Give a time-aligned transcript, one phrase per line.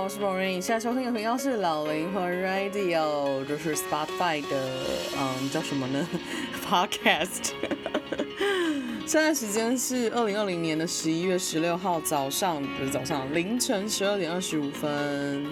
[0.00, 4.70] 我是 Maureen，现在收听的频道是老灵魂 Radio，就是 Spotify 的，
[5.18, 6.08] 嗯，叫什么呢？
[6.64, 7.50] Podcast。
[9.04, 15.44] 现在时间是二零二零年的十一月十六号早上，不是早上，凌晨十二点二十五分。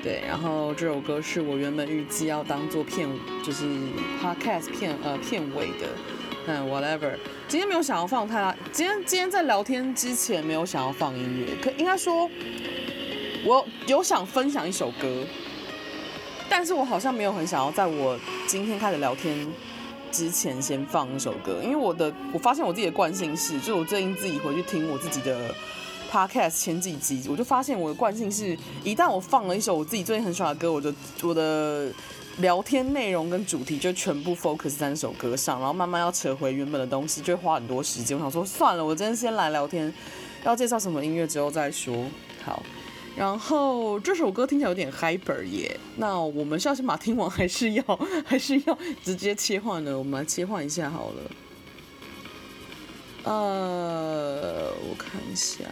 [0.00, 3.08] 对，然后这首歌是我原本预计要当做片，
[3.44, 3.64] 就是
[4.22, 5.88] Podcast 片呃片尾的，
[6.46, 7.14] 嗯，whatever。
[7.48, 12.28] 今天没有想要放太，今天今天在聊天之前没有想要放音乐，可应该说，
[13.44, 15.24] 我有想分享一首歌，
[16.48, 19.46] 但是我好像没有很想要在我今天开始聊天。
[20.12, 25.54] 之前先放一首歌，因为我的我发现我自己的惯性是，就是我最近自己回去听我自己的
[26.10, 31.90] podcast 前几集，我就发现我的惯性是，一旦我放了一首我自己最近很喜欢的歌，我就我的
[32.40, 38.14] 聊天内容跟主题就全部 focus 在那首歌上，然后慢慢要扯回原本的东西，就会花很多时间。
[38.14, 39.90] 我想说算了，我今天先来聊天，
[40.44, 42.04] 要介绍什么音乐之后再说。
[42.44, 42.62] 好。
[43.16, 47.82] 然后这首歌听起来有点 hyper 耶，那我们是要先把听完，还是要
[48.24, 49.96] 还是要直接切换呢？
[49.96, 51.30] 我们来切换一下好了。
[53.24, 55.64] 呃，我看一下。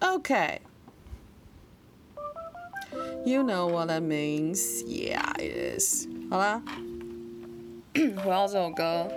[0.00, 0.60] OK。
[3.24, 4.82] You know what that means?
[4.84, 6.06] Yeah, it is.
[6.30, 6.62] 好啦，
[7.94, 9.08] 回到这首歌，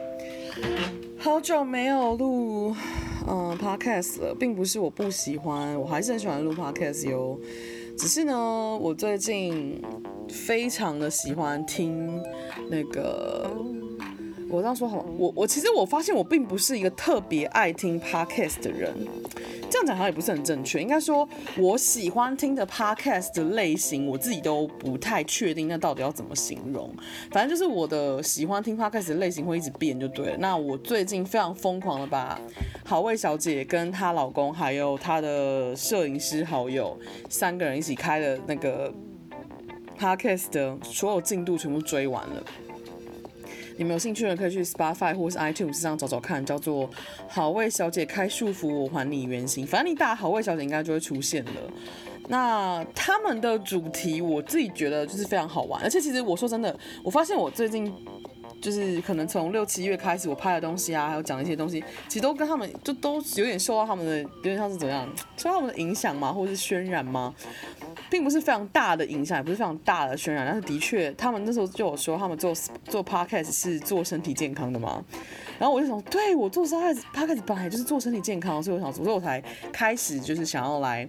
[1.20, 2.76] 好久没有录。
[3.30, 7.40] 嗯，Podcast 了，并不是我不喜欢，我还是很喜欢录 Podcast 哟。
[7.96, 8.34] 只是呢，
[8.82, 9.80] 我最近
[10.28, 12.20] 非常的喜欢听
[12.70, 13.48] 那个，
[14.50, 18.96] 我这样说好，我我其实我发现我并不是一个特别爱听 Podcast 的人。
[19.70, 26.92] 这样讲好像也不是很正确，应该说我喜欢听的 podcast 的类型，我自己都不太确定，那到底要怎么形容？
[27.32, 30.38] 反正就是我的喜欢听 podcast 的类型会一直变就对了。
[30.40, 32.40] 那我最近非常疯狂的把
[32.84, 36.98] 好味小姐跟她老公还有她的摄影师好友
[37.30, 38.92] 三个人一起开的那个
[40.00, 42.44] podcast 的所有进度全部追完了。
[43.80, 46.90] 你们有兴趣的可以去 Spotify 或是 iTunes 上找找看，叫做
[47.30, 49.66] “好味小姐开束缚，我还你原形”。
[49.66, 51.52] 反正你打“好味小姐”应该就会出现了。
[52.28, 57.90] 那他们的主题我自己觉得就是非常好玩，而且其实我说真的，我发现我最近
[58.62, 67.34] 就是可能从六七月开始，我拍的东西啊，还有讲一些东西，其实都跟他们就都有点受到他们的，有点像是怎样，受到他们的影响吗，或者是渲染吗？
[68.10, 72.54] 并不是非常大的影响，也不是非常大的渲染，但是的确，他们那时候就有说，他们做
[72.86, 75.04] 做 podcast 是做身体健康的嘛。
[75.60, 79.42] 然后我就想，对，我做 podcast podcast 本来就是做身体健康，所以我想，所以我才
[79.72, 81.08] 开始就是想要来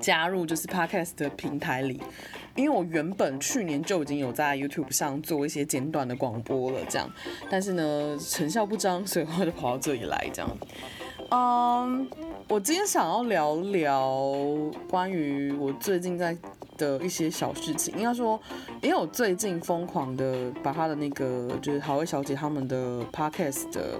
[0.00, 2.00] 加入就是 podcast 的平台里，
[2.56, 7.08] 因为我原本去年就已经有在 YouTube 上做一些简短的广播了，这样，
[7.50, 10.50] 但是呢，成效不彰，所以我就跑到这里来这样。
[11.30, 12.08] 嗯，
[12.48, 14.32] 我今天想要聊聊
[14.88, 16.36] 关于我最近在
[16.78, 17.92] 的一些小事情。
[17.96, 18.40] 应该说，
[18.80, 23.98] 因为我最近疯狂的把他的那个就是好味小姐他们的 podcast 的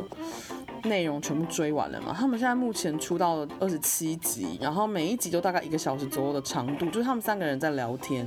[0.88, 2.14] 内容全部追完了嘛。
[2.16, 8.24] 他们现在目前出到了二十七集，然后每一集都大概一个小时左右的长度，就是他们三个人在聊天。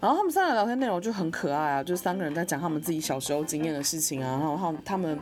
[0.00, 5.18] 然后他们三个人聊天内容就很可爱啊，就是三个人在讲他们自己小时候经验的事情啊，然后他们。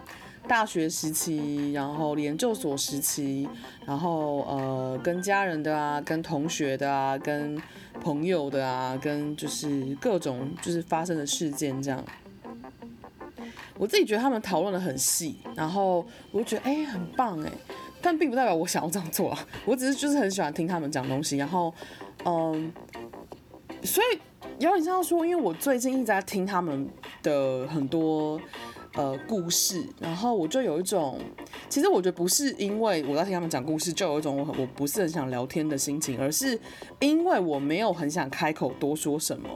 [0.48, 3.48] 大学时期，然后研究所时期，
[3.84, 7.60] 然后呃，跟家人的啊，跟同学的啊，跟
[8.00, 12.00] 朋友的啊，跟就是各种就是发生的事件这样。
[13.78, 17.50] 我自己觉得他们讨论得很细，然后我就觉得哎，很棒哎，
[18.00, 19.46] 但并不代表我想要这样做啊。
[19.64, 21.72] 我只是就是很喜欢听他们讲东西，然后
[22.24, 22.72] 嗯，
[23.82, 24.18] 所以
[24.58, 26.88] 有点像说，因为我最近一直在听他们
[27.22, 28.40] 的很多。
[28.94, 31.20] 呃，故事，然后我就有一种，
[31.68, 36.58] 其实我觉得不是因为我在听他们讲故事，就有一种我我不是很想聊天的心情，而是
[37.00, 39.50] 因为我没有很想开口多说什么，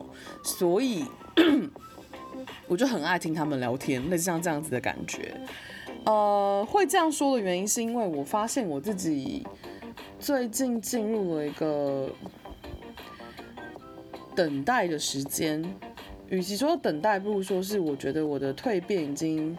[0.45, 1.07] 所以
[2.71, 5.35] 我就很爱听他们聊天，类似像这样子的感觉。
[6.05, 9.45] 呃，会这样说的原因是因为我发现我自己
[10.21, 12.09] 最近进入了一个
[14.37, 15.61] 等待的时间。
[16.29, 19.59] 与其说等待，不如说是我觉得我的蜕变已经，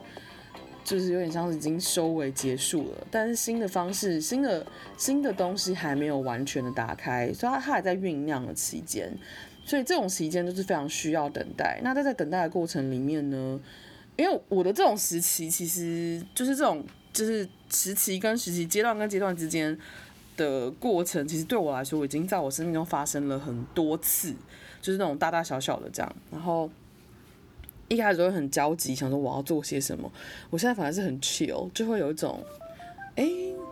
[0.85, 3.07] 就是有点像是已经收尾结束了。
[3.11, 4.65] 但是新的方式、新的
[4.95, 9.13] 新的东西还没有完全的打开，所以它它还在酝酿的期间。
[9.65, 11.79] 所以这种时间就是非常需要等待。
[11.83, 13.59] 那在在等待的过程里面呢，
[14.17, 19.77] 因为我的这种时期其实就是这种就是时期跟时期、阶段跟阶段之间
[20.37, 24.33] 的过程，其实对我来说我已经在我生命中发生了很多次。
[24.81, 26.67] 就是那种大大小小的这样，然后
[27.87, 30.11] 一开始都会很焦急，想说我要做些什么。
[30.49, 32.43] 我现在反而是很 chill，就会有一种，
[33.15, 33.29] 哎，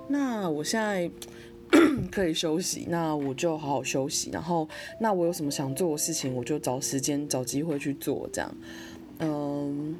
[0.10, 1.10] 那我现在
[2.12, 4.30] 可以休息，那我就好好休息。
[4.32, 4.68] 然后，
[5.00, 8.30] 那我有什么想做的事情，我就找时间、找机会去做。
[8.34, 8.58] 这样，
[9.20, 9.96] 嗯，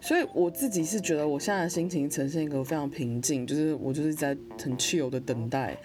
[0.00, 5.76] 所以我自己是觉得我现在的心情呈现一个非常平静，就是我就是在很 chill 的等待。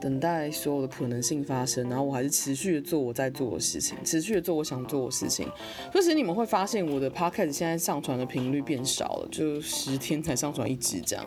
[0.00, 5.46] 等待所有的可能性发生，然后我还是持续的做我在做的事情，持续的做我想做的事情。
[5.92, 11.26] 可是你们会发现，我的 podcast 现在上传的频率变少了，就十天才上传一支这样。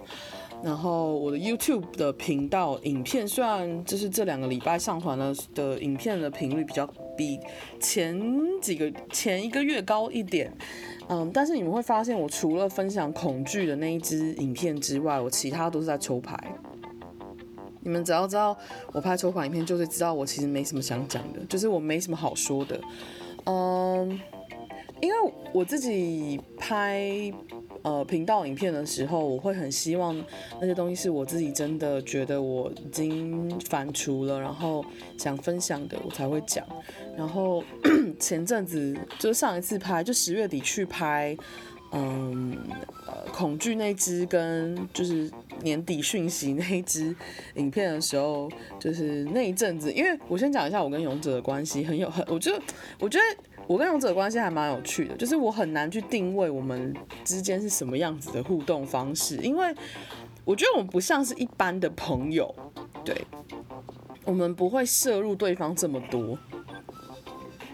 [0.64, 6.88] 然后我的 YouTube 的频道影片，虽然就是这两个礼拜上传了的影片的频率比较
[7.18, 7.38] 比
[7.82, 8.18] 前
[8.62, 10.56] 几个前一个月高一点，
[11.10, 16.38] 嗯，但是你们会发现，我除了分享恐惧的那一支影片之外，我其他都是在抽牌。
[17.82, 18.58] 你们只要知道
[18.94, 22.80] 我拍抽牌影片，就是知道我其实没什么想讲的，就是我没什么好说的。
[23.44, 24.18] 嗯，
[25.02, 27.30] 因为我自己拍
[27.84, 30.20] 呃频道影片的时候，我会很希望
[30.60, 34.84] 那些东西是我自己真的觉得我已经反刍了，然后
[35.18, 36.66] 想分享的，我才会讲。
[37.16, 37.64] 然后
[38.20, 41.38] 前阵子就上一次拍，就十月底去拍。
[41.96, 42.58] 嗯，
[43.06, 45.30] 呃，恐惧那支跟就是
[45.62, 47.16] 年底讯息那一支
[47.54, 48.50] 影片的时候，
[48.80, 52.60] 就是那一阵子，因为我先讲一下我跟勇者的关系，很有很，我觉得
[53.00, 59.74] 我觉得我跟勇者关系还蛮有趣的，就是我很难去定位我们之间是什么样子的互动方式，因为
[60.44, 62.54] 我觉得我们不像是一般的朋友，
[63.06, 63.16] 对，
[64.26, 66.38] 我们不会摄入对方这么多。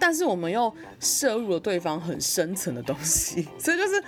[0.02, 4.02] 但是我们又摄入了对方很深层的东西， 所以就是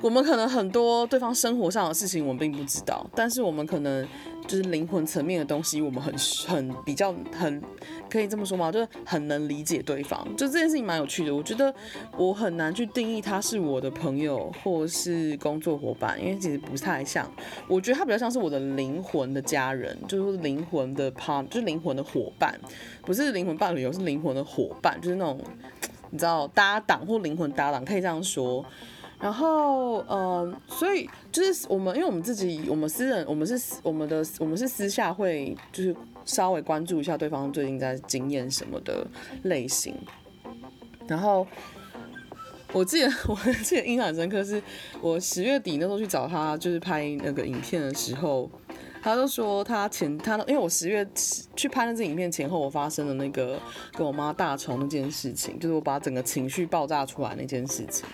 [0.00, 4.06] 我们可能很多对方生活上的事情我们并不知道，但是我们可能。
[4.46, 6.16] 就是灵魂层面的东西，我们很
[6.46, 7.60] 很比较很
[8.08, 8.70] 可以这么说吗？
[8.70, 11.34] 就是很能理解对方，就这件事情蛮有趣的。
[11.34, 11.74] 我觉得
[12.16, 17.28] 我很难去定义他是我的朋友或是工作伙伴，因为其实不太像。
[17.66, 22.56] 我觉得他比较像是我的灵魂的家人，就是灵魂的 part，就是灵魂的伙伴，
[23.02, 25.40] 不是灵魂伴侣，是灵魂的伙伴，就是那种
[26.10, 28.64] 你知道搭档或灵魂搭档，可以这样说。
[29.18, 39.06] 然后，嗯、所以就是我们，因为我们自己，我们私人，我们是我们的，我们是私下会就是稍微关注一下对方最近在经验什么的
[39.44, 39.94] 类型。
[41.06, 41.46] 然后，
[42.72, 44.62] 我记得我记得印象很深刻，是
[45.00, 48.50] 我十月底那时候去找他，就是拍那个影片的时候。
[49.06, 51.06] 他就说他前他因为我十月
[51.54, 53.56] 去拍那支影片前后，我发生了那个
[53.92, 58.04] 跟我妈大吵那件事情，就是我把整个情绪爆炸出来那件事情。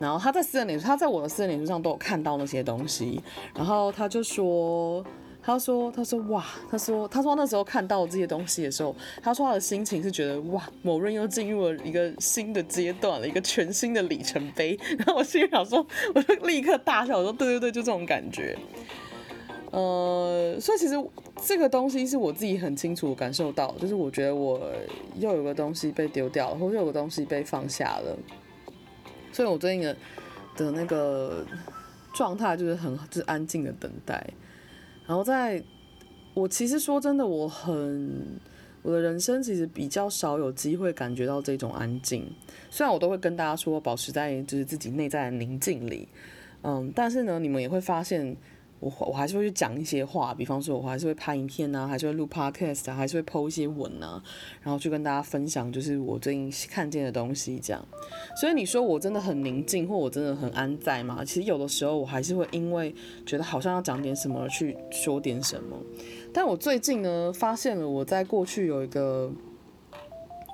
[0.00, 3.22] 然后他在私人脸书，他在我的私人脸书上都有看到那些东西。
[3.54, 5.04] 然后他就说，
[5.40, 8.92] 他说，他说哇，他说，他说那时候看到这些东西的时候，
[9.22, 14.76] 他说他的心情是觉得哇，某人又进入了一个新的阶段了，一个全新的里程碑。
[14.98, 15.86] 然后我心里想说，
[16.16, 18.58] 我就立刻大笑，我说对对对，就这种感觉。
[19.72, 20.94] 呃，所以其实
[21.46, 24.60] 这个东西是我自己很清楚感受到，就是我觉得我
[25.16, 28.14] 又有个东西被丢掉了，或者有个东西被放下了，
[29.32, 29.96] 所以我最近的
[30.56, 31.42] 的那个
[32.12, 34.22] 状态就是很就是安静的等待。
[35.06, 35.62] 然后在
[36.34, 38.38] 我其实说真的，我很
[38.82, 42.30] 我的人生其实比较少有机会感觉到这种安静，
[42.68, 46.08] 虽然我都会跟大家说保持在就是自己内在的宁静里，
[46.60, 48.36] 嗯，但是呢，你们也会发现。
[48.82, 54.20] 我我还是会去讲一些话，比方说，我还是会拍影片啊，还是会录 podcast 啊，还是会 po 一些文啊，
[54.60, 57.86] 然后去跟大家分享，就是我最近看见的东西这样。
[58.40, 61.24] 所以你说我真的很宁静，或我真的很安在吗？
[61.24, 62.92] 其实有的时候我还是会因为
[63.24, 65.78] 觉得好像要讲点什么而去说点什么。
[66.32, 69.30] 但我最近呢，发现了我在过去有一个，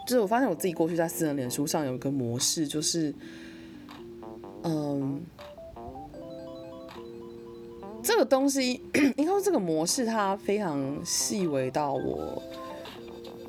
[0.07, 3.15] 就是我发现我自己过去在私人脸书上有一个模式，就是，
[4.65, 5.23] 嗯。
[8.03, 8.81] 这个东西，
[9.17, 12.43] 应该说这个模式，它非常细微到我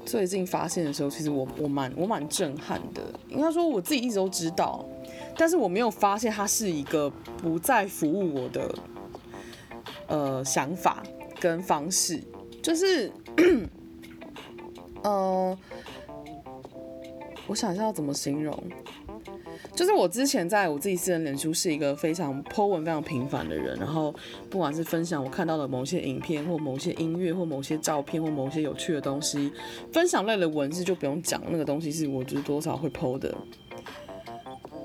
[0.05, 3.01] 最近发现的时候，其实我我蛮我蛮震撼的。
[3.29, 4.83] 应该说我自己一直都知道，
[5.37, 8.75] 但是我没有发现它是一个不再服务我的
[10.07, 11.03] 呃想法
[11.39, 12.21] 跟方式，
[12.61, 13.11] 就是
[15.03, 15.57] 呃，
[17.47, 18.61] 我想一下要怎么形容。
[19.79, 24.13] 就是我之前在我自己私人脸书是一个非常 po 文非常频繁的人，然后
[24.49, 29.49] 不管是分享我看到的某些影片，或某些音乐，或某些照片，或某些有趣的东西，
[29.93, 33.33] 分享类的文字就不用讲，那个东西是我觉得多少会 po 的，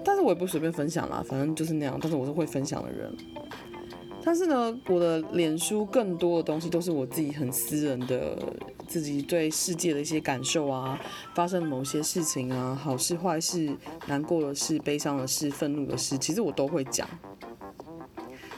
[0.05, 3.13] 但是我也不随便分享啦，反正就是那样，但是我是会分享的人。
[4.25, 8.39] 但是呢，我的脸书更多的东西都是我自己很私人的，
[8.89, 10.99] 自己对世界的一些感受啊，
[11.35, 13.77] 发生某些事情啊，好事坏事，
[14.07, 17.07] 难过的事，悲伤的事，愤怒的事，其实我都会讲，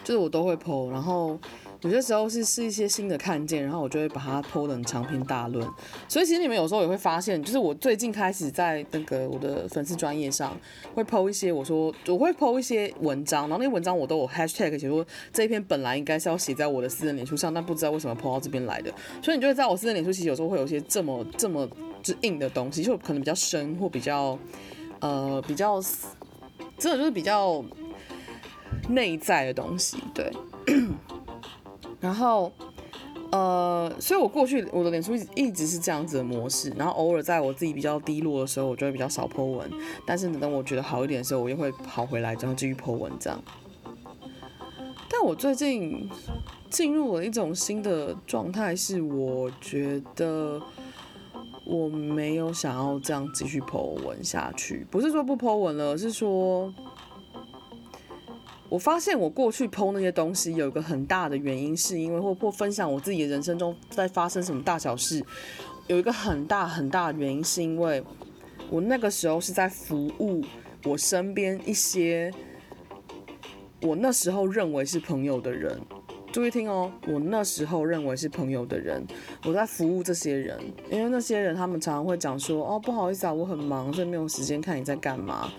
[0.05, 1.37] 就是我都会剖然后
[1.83, 5.69] 有些时候是是一些新的看见，然后我就会把它剖成长篇大论。
[6.09, 10.57] 所以其实你们有时候也会发现，就是我最近开始在那个我的粉丝专业上
[10.95, 18.93] 会剖一些，我说我会剖一些文章，然后那些文章我都有 hashtag 写说这一篇本来应该是要写在我的私人脸书上，但不知道为什么剖到这边来的。
[19.23, 21.69] 所以你就会在我私人脸书其实有时候会有一些这么这么
[22.03, 24.39] 就硬的东西，就可能比较深或比较
[25.01, 25.81] 呃比较
[26.79, 27.63] 真的就是比较
[28.89, 30.33] 内在的东西，对。
[32.07, 32.53] 然后，
[33.33, 39.69] 呃，所以我过去我的脸书一直一直是这样子的模式，然后偶尔在我自己比较低落的时候，我就会比较少 po 文，
[40.07, 43.43] 但是等我觉得好一点的时候，我又会跑回来，然后继续 po 文这样。
[45.11, 46.09] 但我最近
[46.71, 50.63] 进入了一种新的状态，是我觉得
[51.65, 56.73] 我没有想要这样继续 po 文下去，不是说不 po 文了，是说。
[58.69, 65.25] 我发现我过去剖那些东西有一个很大的原因，是因为或或分享我自己的人生中在发生什么大小事，
[65.87, 68.03] 有一个很大很大的原因，是因为
[68.71, 70.43] 我那个时候是在服务
[70.85, 72.33] 我身边一些
[73.81, 75.81] 我那时候认为是朋友的人。
[76.33, 79.03] 注意听哦，我那时候认为是朋友的人，
[79.47, 80.59] 我在服务这些人，
[80.91, 85.51] 因为那些人他们常常会讲说，哦，不好意思啊，我很忙，所以没有时间看你在干嘛。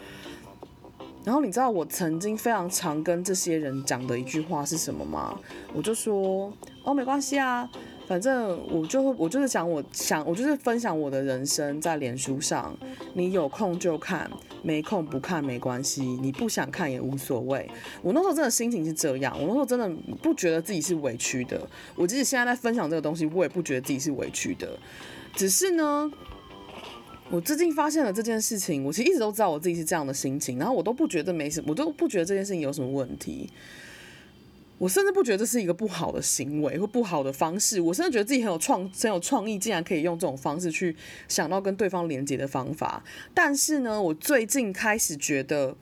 [1.28, 5.38] 然后你知道我曾经非常常跟这些人讲的一句话是什么吗？
[5.74, 6.54] 我就说
[6.86, 7.70] 哦，没关系啊，
[8.08, 12.74] 反正我就我就是讲我想我就是分享我的人生在脸书上，
[13.14, 14.32] 你有空就看，
[14.64, 17.70] 没空不看没关系，你不想看也无所谓。
[18.02, 19.90] 我那时候真的心情是这样，我那时候真的
[20.24, 21.62] 不觉得自己是委屈的。
[21.96, 24.80] 我即使现在在分享这个东西，我也不觉得自己是委屈的，
[25.36, 26.10] 只是呢。
[27.30, 33.50] 我最近发现了这件事情，我其实一直都知道我自己是这样的心情，然后我都不觉得没什么，我都不觉得这件事情有什么问题，
[34.78, 40.96] 我甚至不觉得这是一个不好的行为或不好的方式，我甚至觉得自己很有创很有创意，竟然可以用这种方式去
[41.28, 43.04] 想到跟对方连接的方法。
[43.34, 45.76] 但是呢，我最近开始觉得，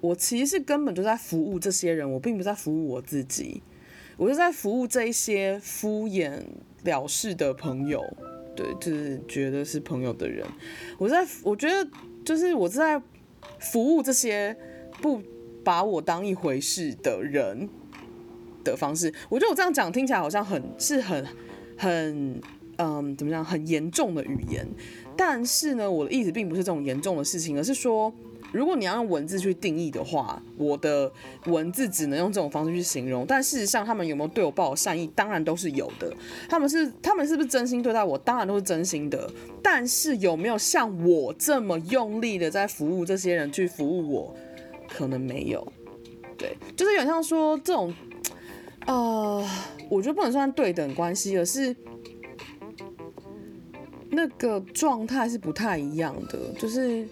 [0.00, 3.62] 我其实是根本就在服务这些人，我并不在服务我自己，
[4.16, 6.42] 我就在服务这一些敷衍
[6.82, 8.02] 了事的朋友。
[8.54, 10.46] 对，就是觉得是朋友的人，
[10.98, 11.88] 我在我觉得
[12.24, 13.00] 就是我在
[13.58, 14.56] 服务这些
[15.00, 15.22] 不
[15.64, 17.68] 把我当一回事的人
[18.64, 19.12] 的方式。
[19.28, 21.26] 我觉得我这样讲听起来好像很是很
[21.76, 22.40] 很
[22.78, 24.66] 嗯，怎么讲，很严重的语言，
[25.16, 28.12] 但是呢，我的意思并不是这种严重的事情，而是说。
[28.52, 31.10] 如果你要用文字去定义的话，我的
[31.46, 33.24] 文字只能用这种方式去形容。
[33.26, 35.06] 但事实上，他们有没有对我抱有善意？
[35.14, 36.12] 当然都是有的。
[36.48, 38.18] 他们是，他们是不是真心对待我？
[38.18, 39.28] 当然都是真心的。
[39.62, 44.36] 但是有没有像我这么用力的在服务这些人去服务我？
[44.88, 45.72] 可能没有。
[46.36, 47.94] 对，就是有点像说这种，
[48.86, 49.48] 呃，
[49.88, 51.74] 我觉得不能算对等关系，而是
[54.10, 57.06] 那个状态是不太一样的，就是。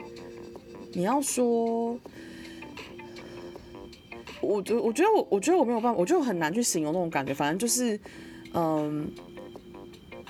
[0.92, 1.96] 你要说，
[4.40, 7.32] 我觉我觉得我我觉得我没有办法，我就很难去形容那种感觉。
[7.32, 7.98] 反正就是，
[8.54, 9.08] 嗯，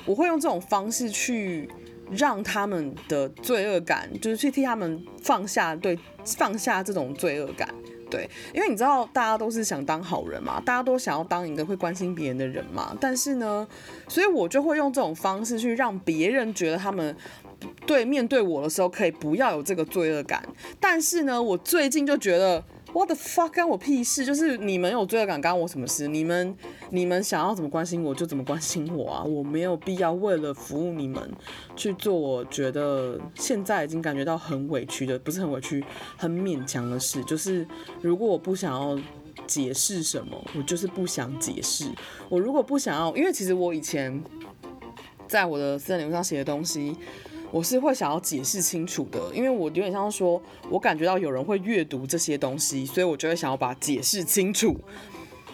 [0.05, 1.67] 我会用这种方式去
[2.11, 7.75] 让他们的罪恶感，就是去替他们放下，对，放下这种罪恶感。
[8.11, 12.95] 对，因为你知道，大家都是想当好人嘛，大家都想要当一个会关心别人的人嘛。
[13.00, 13.67] 但是呢，
[14.09, 17.17] 所以我就会用这种方式去让别人觉得他们。
[17.87, 20.43] 对，面对我的时候可以不要有这个罪恶感，
[20.79, 22.62] 但是呢，我最近就觉得
[22.93, 26.07] ，what the fuck，关我屁事，就是你们有罪恶感，干我什么事？
[26.07, 26.57] 你们
[26.90, 31.29] 你们想要怎么关心我就怎么关心我啊，我没有必要为了服务你们
[31.75, 35.85] 去做我觉得现在已经感觉到很委屈的，不是很委屈，
[36.17, 37.25] 很勉强的事。
[37.25, 37.67] 就是
[38.00, 38.97] 如果我不想要
[39.49, 41.87] 解释什么，我就是不想解释。
[42.29, 44.23] 我如果不想要，因为其实我以前
[45.26, 46.97] 在我的私人领域上写的东西。
[47.52, 54.78] 我是会想要解释清楚的，因为我有点像说，我感觉到有人会阅读这些东西，所以我就会想要把它解释清楚。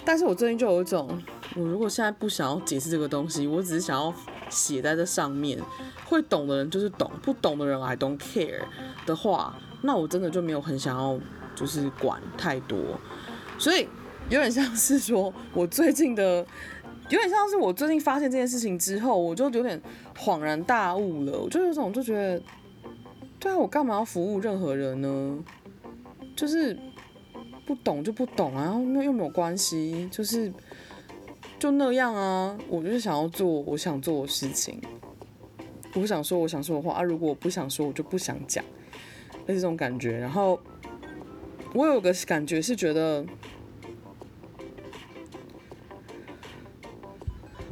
[0.04, 1.18] 但是我最近就有一种，
[1.56, 4.12] 我如果现在不想要解释这个东西，我只是想要
[4.50, 5.58] 写在这上面，
[6.04, 8.60] 会懂的人就是懂，不懂的人 I don't care
[9.06, 11.18] 的话，那我真的就没有很想要
[11.54, 12.78] 就是管太多。
[13.58, 13.88] 所以
[14.28, 16.46] 有点像是说我最近的。
[17.08, 19.80] 有点像是我最近发现这件事情之后，我就有点
[20.18, 21.38] 恍然大悟了。
[21.38, 22.42] 我就有种就觉得，
[23.38, 25.38] 对啊，我干嘛要服务任何人呢？
[26.34, 26.76] 就是
[27.64, 30.52] 不懂就不懂啊，那又没有关系，就是
[31.60, 32.58] 就那样啊。
[32.68, 34.80] 我就是想要做我想做的事情，
[35.94, 37.02] 我不想说我想说的话啊。
[37.04, 38.64] 如果我不想说，我就不想讲，
[39.46, 40.18] 是这种感觉。
[40.18, 40.58] 然后
[41.72, 43.24] 我有个感觉是觉得。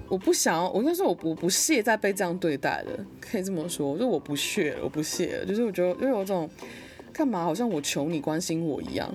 [0.09, 6.49] 我不想，我应该说我我不屑再被这样对待了，可以这么说，就我不屑，我不屑了，就是我觉得又有种
[7.13, 9.13] 干嘛，好像我求你关心我一样。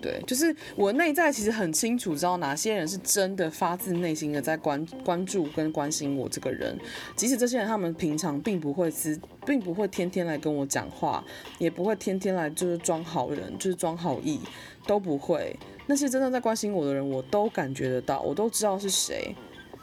[0.00, 6.78] 对，就是我内在其实很清楚，知道哪些人是真的发自内心的在关关注跟关心我这个人。
[7.16, 11.24] 即使这些人他们平常并不会是，并不会天天来跟我讲话，
[11.58, 14.38] 也不会天天来就是装好人，就是装好意，
[14.86, 15.56] 都不会。
[15.86, 19.34] 那些真的在关心我的人，我都感觉得到，我都知道是谁。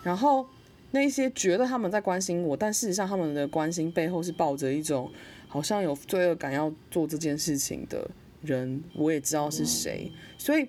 [0.06, 0.46] 然后
[0.92, 5.12] 那些觉得他们在关心我，但事实上他们的关心背后是抱着一种
[5.48, 8.10] 好像有罪恶感要做这件事情的。
[8.42, 10.68] 人我也知道是谁，所以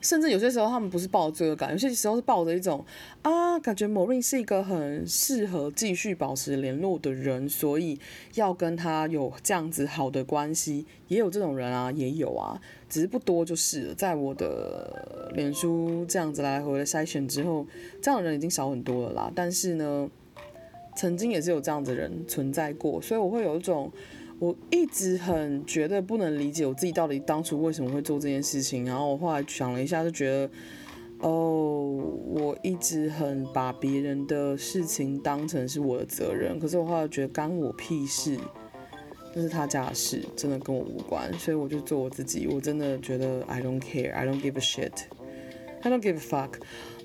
[0.00, 2.84] 甚至有些时候他们不是抱着罪恶感，有些时候是抱着一种
[3.22, 7.98] 啊，感觉 Maureen 是一个很适合继续保持联络的人，所以
[8.34, 13.94] 要跟他有这样子好的关系，也有这种人啊，也有啊，只是不多就是。
[13.94, 17.66] 在我的脸书这样子来回的筛选之后，
[18.00, 19.32] 这样的人已经少很多了啦。
[19.34, 20.08] 但是呢，
[20.94, 23.90] 曾经也是有这样子的人存在过，所以我会有一种。
[24.38, 30.50] 我一直很觉得不能理解我自己到底当初为什么会做这件事情，然后我后来想了一下，就觉得，
[31.20, 31.90] 哦，
[32.34, 38.36] 我一直很把别人的事情当成是我的责任，可是我后来觉得干我屁事，
[39.34, 44.92] 这是他家的事，真的跟我无关，所以我就做我自己，我真的觉得 I don't care, I don't give a shit,
[45.80, 46.50] I don't give a fuck。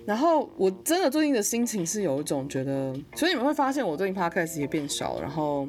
[0.06, 5.66] 然后我真的最近的心情是有一种觉得，所以你们会发现我最近 podcast 也变少，然后。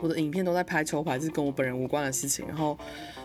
[0.00, 2.46] 我的影片都在拍抽牌，是跟我本人无关的事情。
[2.48, 2.76] 然后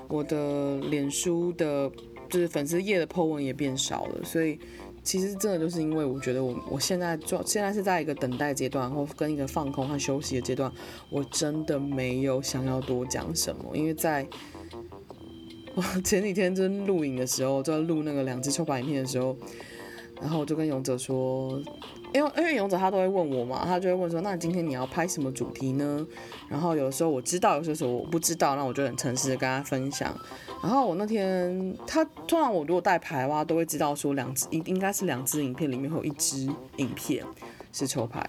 [0.07, 1.89] 我的脸书的，
[2.29, 4.23] 就是粉丝页的 po 文也变少了。
[4.23, 4.59] 所以
[5.03, 10.71] 其实真的就是因为我觉得我我现在做现在是在一个等待阶段，然后跟一个放空和休息的阶段。
[11.09, 14.27] 我真的没有想要多讲什么，因为在
[15.75, 19.35] 我前几天就是录影的时候，就在录那个两支抽牌影片的时候，
[20.21, 21.61] 然后我就跟勇者说。
[22.13, 26.07] 因为因为勇者他都会问我嘛，他就会问说，那今天你要拍什么主题呢？
[26.47, 30.17] 然后有的时候我知道，有些时候我不知道，那我就很诚实的跟他分享。
[30.63, 37.25] 然后我那天他通常我如果带牌的话，都会知道说两只应应该是两只影片里面会有一支影片
[37.73, 38.25] 是抽牌。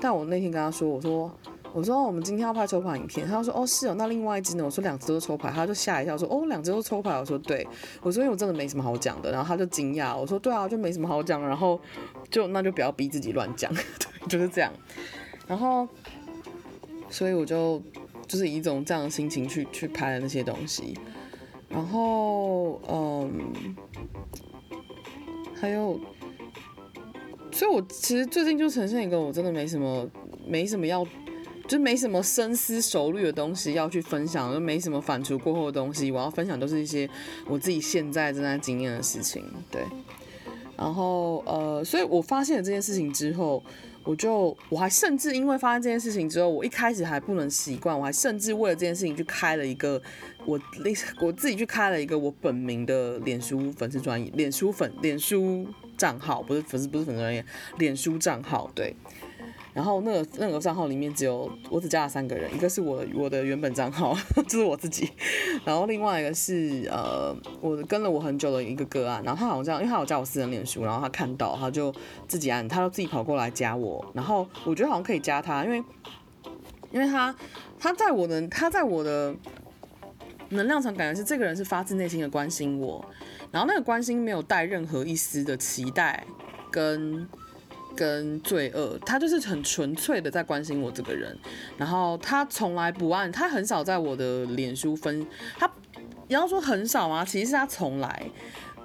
[0.00, 1.30] 但我那天跟他说，我说。
[1.78, 4.64] 我说我们今天要拍抽牌影片，他说哦是哦，那另外一只呢？
[4.64, 7.64] 我说两只都抽牌，他就吓一跳说哦两只都抽牌，我说对，
[8.02, 11.80] 我说因为我真的没什么好讲的，然后他就惊讶，我说对啊，就没什么好讲，然后
[12.32, 14.72] 就那就不要逼自己乱讲， 对，就是这样，
[15.46, 15.86] 然后
[17.08, 17.80] 所以我就
[18.26, 20.98] 就是以一种这样的心情去去拍了那些东西，
[21.68, 23.52] 然后嗯，
[25.54, 26.00] 还有，
[27.52, 30.04] 所以我其实最近就呈现一个我真的没什么
[30.44, 31.06] 没什么要。
[31.68, 36.10] 就没什么深思熟虑的东西要去分享，就没什么反刍过后的东西。
[36.10, 37.08] 我要分享都是一些
[37.46, 39.82] 我自己现在正在经验的事情，对。
[40.78, 43.62] 然后呃，所以我发现了这件事情之后，
[44.04, 50.00] 我就我还甚至因为发现这件事情之后，我一开始还不能习惯，我还甚至为了这件事情去开了一个
[50.46, 50.58] 我
[51.20, 55.66] 我自己去开了一个我本名的脸书粉丝专页，脸书粉脸书
[55.98, 57.44] 账号，不是粉丝不是粉丝专页，
[57.76, 58.94] 脸书账号，对。
[59.78, 64.12] 然后那个那个账号里面只有我只加了三个人，一个是我我的原本账号，
[64.48, 65.08] 就是我自己，
[65.64, 71.94] 然后另外一个是呃我跟了我很久的一个个案，然后他好像因为他有加我私人脸书，然后他看到他就
[72.26, 75.84] 自己按，他就自己跑过来加我，然后我觉得好像可以加他，因为
[76.90, 77.32] 因为他
[77.78, 79.32] 他在我的他在我的
[80.48, 83.04] 能量场感觉是这个人是发自内心的关心我，
[83.52, 86.24] 然后那个关心没有带任何一丝的期待
[86.68, 87.28] 跟。
[87.98, 91.36] 跟罪恶，他就是很纯粹的在关心我这个人，
[91.76, 95.26] 然后他从来不按，他很少在我的脸书分，
[95.58, 95.68] 他
[96.28, 97.24] 你要说很少吗？
[97.24, 98.30] 其实是他从来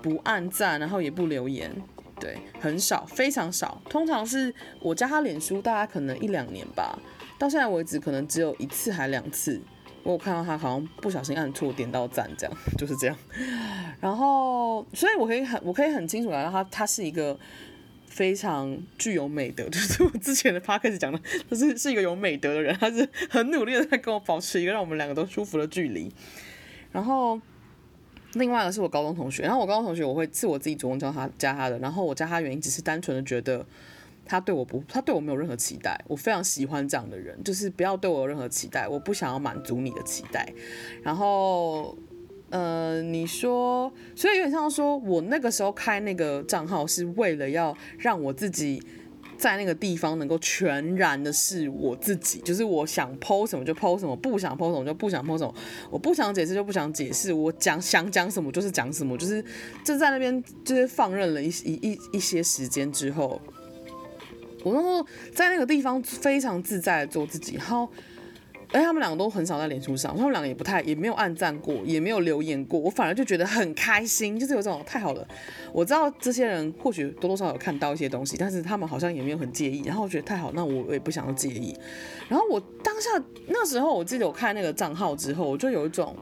[0.02, 1.71] 不按赞，然后也不留言，
[2.19, 3.80] 对，很少，非常少。
[3.88, 6.97] 通常是我加他脸书，大概可能一两年吧，
[7.38, 9.62] 到现在为止可能只有一次还两次，
[10.02, 13.15] 我有看到他好像不小心按错点到赞，这样 就是这样。
[14.02, 17.38] 然后，所以我可以很，我可以很清楚来到，他他是一个。
[18.13, 26.13] 非常具有美德， 就是我之前的 podcast 讲的，就是是一个有美德的人，他是很努力的在跟我保持一个让我们两个都舒服的距离。
[26.91, 27.41] 然后
[28.34, 33.65] 另外一个是我高中同学，然后我高中同学我会是我自己主动叫他加他的，然后我加他原因只是单纯的觉得
[34.28, 40.54] 他对我不，他对我没有任何期待，我非常喜欢这样的人，就是不要对我有任何期待，我不想要满足你的期待，
[41.02, 41.97] 然后。
[42.54, 48.80] 呃，你说，所以有点像说，我那个时候开那个账号是为了要让我自己
[49.39, 55.52] 在那个地方能够全然的是我自己，就是我想 po 什么就 po 什么，不想 po 什么就不想 po 什么，
[55.89, 59.44] 我不想解释就不想解释，我讲想讲什么就是讲什么，就是
[59.84, 63.42] 就在那边就是放任了一一一一些时间之后，
[64.63, 67.89] 我那时候在那个地方非常自在的做自己，然后。
[68.74, 75.26] 哎，他们两个都很少在脸书上，他们两个也不太，也没有按赞过，也没有留言过，我反而就觉得很开心，就是有这种太好了。
[75.72, 81.78] 我知道这些人或许多多少少有看到一些东西，但是他们好像也没有很介意，然后我觉得太好，那我也不想要介意。
[82.28, 83.10] 然后我当下
[83.48, 86.16] 那时候，我记得我看那个账号之后，我就有一种，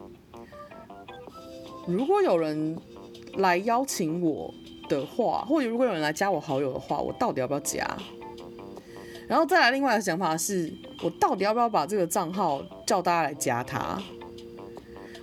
[1.86, 2.76] 如果有人
[3.38, 4.52] 来邀请我
[4.90, 7.96] 的话，或者如果有人来加我好友的话，我到底要不要加？
[9.32, 10.70] 然后再来另外的想法是，
[11.02, 13.98] 我到底要不要把这个账号叫大家来加他？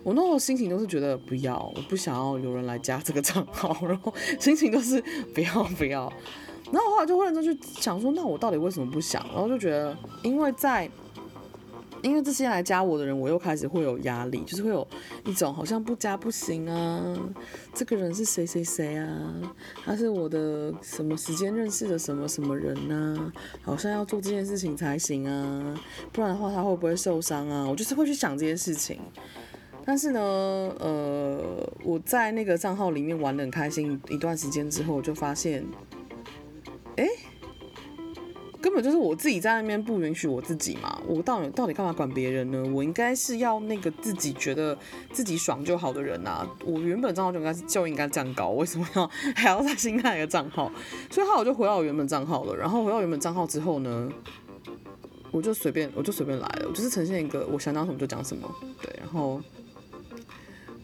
[0.01, 4.99] 我那时候心情都是觉得不要，我不想要有人来加这个账号，然后心情都是
[5.35, 6.11] 不要不要。
[6.71, 9.23] 然后后来就忽然间去想说，那我到底为什么不想？
[9.31, 10.89] 然后就觉得，因为在。
[12.01, 14.87] 因为这些来加我的人，我又开始会有压力，就是会有
[15.25, 17.17] 一种好像不加不行啊。
[17.73, 19.33] 这个人是谁谁谁啊？
[19.83, 23.33] 他是我的什么时间认识的什么什么人呢？
[23.61, 25.79] 好像要做这件事情才行啊，
[26.11, 27.67] 不然的话他会不会受伤啊？
[27.67, 28.99] 我就是会去想这些事情。
[29.85, 35.65] 但是呢，呃，我在那个账号里面玩得很开心一段时间之后，我就发现，
[38.61, 42.63] 根本就是我自己在那边不允许我自己嘛，我到底到底干嘛管别人呢？
[42.73, 44.77] 我应该是要那个自己觉得
[45.11, 46.45] 自己爽就好的人啊！
[46.65, 50.71] 我原本账号就应该是就应该这样搞，为什么要 还要再新开一个账号？
[51.09, 52.55] 所以后来我就回到我原本账号了。
[52.55, 54.09] 然后回到原本账号之后呢，
[55.31, 58.93] 我就随便我就随便来了，我就是呈现一个我想讲什么就讲什么，对。
[58.99, 59.41] 然后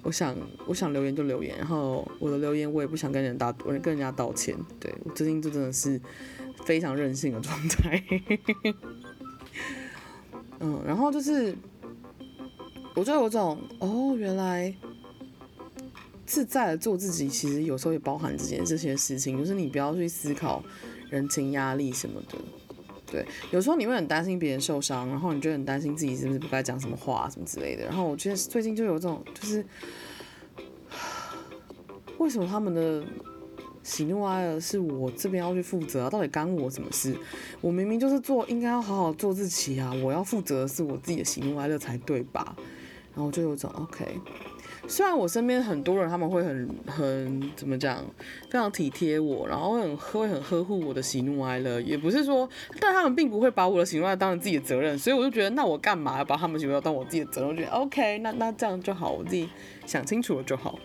[0.05, 0.33] 我想
[0.65, 5.99] 我想留言就留言，然后我的留言我也不想跟人打我跟人家道歉，对，我最近就真的是。
[6.65, 8.01] 非常任性的状态，
[10.59, 11.53] 嗯，然后就是，
[12.95, 14.73] 我就有种哦，原来
[16.25, 20.63] 自在的做自己，其实有时候也包含这件这些事情，就是你不要去思考
[21.09, 22.37] 人情压力什么的，
[23.11, 29.65] 对，有时候你会很担心别人受伤，然后你就很担心自己是不是不该讲什么话什么之类的，然后我觉得最近就有这种，就是
[32.17, 33.03] 为什么他们的。
[33.83, 37.15] 喜怒哀乐是我这边要去负责，到底干我什么事？
[37.61, 39.93] 我明明就是做，应该要好好做自己啊！
[40.03, 42.55] 我要负责的是我自己的喜怒哀乐才对吧？
[43.13, 44.19] 然后就有种 OK，
[44.87, 48.03] 虽然我身边很多人他们会很很怎么讲，
[48.49, 52.47] 非常体贴我，然后很会很呵护我的喜怒哀乐，也不是说，
[52.79, 57.49] 但他们并不会把我的喜怒哀乐当成自己的责任，所以我就觉得，那我干嘛要把他们喜怒哀乐当我自己的责任？
[57.49, 59.49] 我觉得 OK，那那这样就好，我自己
[59.85, 60.77] 想清楚了就好。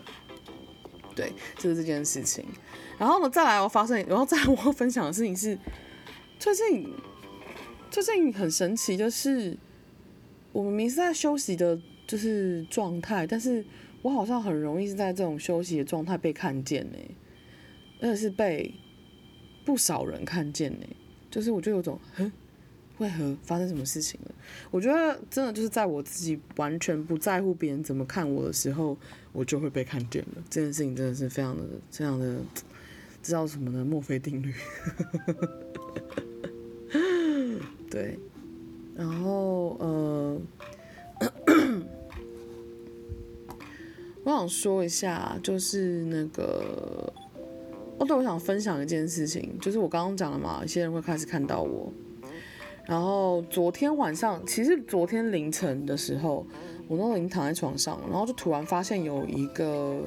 [1.15, 2.45] 对，就是这件事情。
[2.97, 5.59] 然后呢，再来我发现，然后再我分享的事情是，
[6.39, 6.89] 最近
[7.91, 9.57] 最近很神奇就是，
[10.53, 13.65] 我明明是在休息的，就是状态，但是
[14.03, 16.99] 我好像很容易是在这种休息的状态被看见呢，
[18.01, 18.75] 而且是被
[19.65, 20.87] 不少人看见呢，
[21.31, 22.31] 就是我就有种，哼，
[22.99, 24.35] 为何发生什么事情了？
[24.71, 28.97] 我觉得真的就是在我自己完全不在乎别人怎么看我的时候，
[29.33, 30.43] 我就会被看见了。
[30.49, 32.39] 这件事情真的是非常的、非常的。
[33.23, 33.85] 知道什么呢？
[33.85, 34.55] 墨菲定律。
[37.91, 38.19] 对，
[38.97, 40.41] 然后呃，
[44.25, 47.13] 我想说一下，就是那个，
[47.99, 51.93] 哦，对，我想分享一件事情，就是我刚刚讲了嘛，一些人会开始看到我。
[52.87, 56.47] 然后昨天晚上，其实昨天凌晨的时候，
[56.89, 60.05] 我那时候已经躺在床上，然后就突然发现有一个。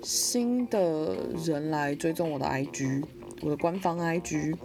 [0.00, 3.02] 新的人来追踪我的 IG，
[3.42, 4.56] 我的官方 IG。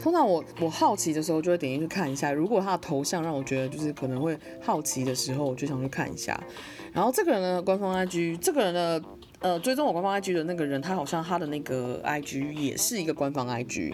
[0.00, 6.42] 通常我我好奇的时候就会点进去看一下，如果他的头像让我觉得就是可能会好奇的时候，我就想去看一下。
[6.92, 9.02] 然后这个人的官方 IG，这个人的
[9.40, 13.92] 呃追踪我官方 IG 的那个人，他好像他的那个 IG 也是一个官方 IG，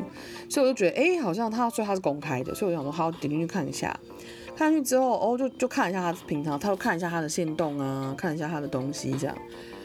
[0.49, 3.99] 所以我就觉得哎，好像他所以他是公开的，所以我想说好点进去看一下。
[4.57, 9.37] 看进去之后哦，就就看一下他平常，他就看一下他的限动啊，看一下他的东西这样。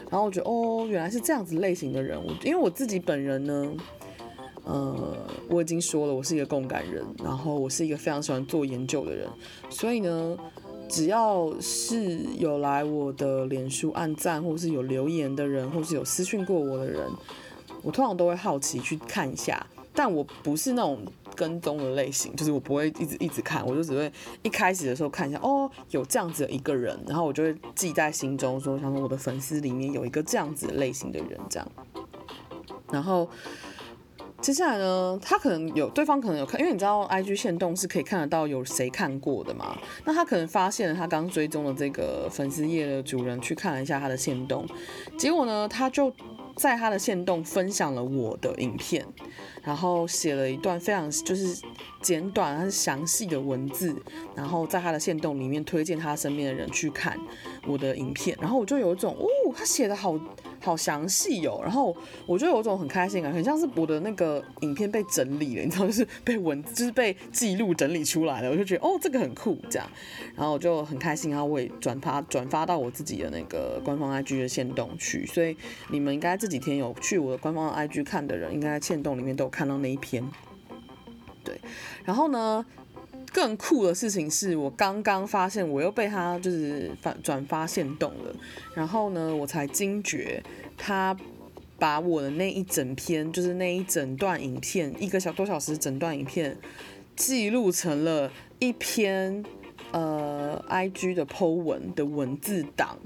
[0.08, 2.30] 然后我觉得哦，原来是这样子类型的人物。
[2.42, 3.70] 因为我自己本人呢，
[4.64, 5.16] 呃，
[5.48, 9.28] 我已经说了，我是一个共感人，然后我是一个非常喜欢做研究的人，
[9.68, 10.36] 所以呢，
[10.88, 17.10] 只要是有来我的脸书按赞，或是有留言的人，或是有私讯过我的人，
[17.82, 20.98] 我通常都会好奇去看一下，但我不是那种。
[21.34, 31.66] 跟踪的类型，就是我不会一直一直看，我就只会一开始的时候看一下，哦，有这样子的一个人，然后我就会记在心中，说，想说我的粉丝里面有一个这样子类型的人，这样。
[32.90, 33.26] 然后
[34.42, 39.78] 接下来呢，他可能有对方可能有看，因为你知道，IG 线动是可以看得到有谁看过的嘛。
[40.04, 44.66] 那他可能发现了他刚追踪的这个粉丝页的主人去看了一下他的线动，
[45.16, 46.12] 结果呢，他就
[46.56, 49.06] 在他的线动分享了我的影片。
[49.62, 51.62] 然后写了一段非常就是
[52.00, 53.94] 简短但是详细的文字，
[54.34, 57.16] 然后在他的线动里面推荐他身边的人去看
[57.64, 60.18] 我的影片，然后我就有一种哦，他写的好。
[60.62, 61.94] 好详细哦，然后
[62.26, 69.88] 我就有一种很开心感，很像是我的那个影片被整理了，你知道，就是被文，就是被记录整理出来了，我就觉得哦，这个很酷，这样，
[70.36, 75.56] 然后我就很开心，然后我也转发转发到我自己的那个官方 IG 的限动去，所以
[75.90, 80.22] 你们应该这几天有去我的官方 IG 看的人，应该在限动里面都有看到那一篇，
[81.44, 81.60] 对，
[82.04, 82.64] 然后呢，
[83.32, 88.34] 更酷的事情是我刚刚发现我又被他就是发转发限动了，
[88.74, 90.42] 然后呢，我才惊觉
[90.76, 91.16] 他
[91.78, 96.56] 把我的那一整篇，就是那一整段影片，一个小多小时整段影片，
[97.16, 99.42] 记录成了一篇
[99.90, 102.98] 呃 IG 的 po 文的文字档，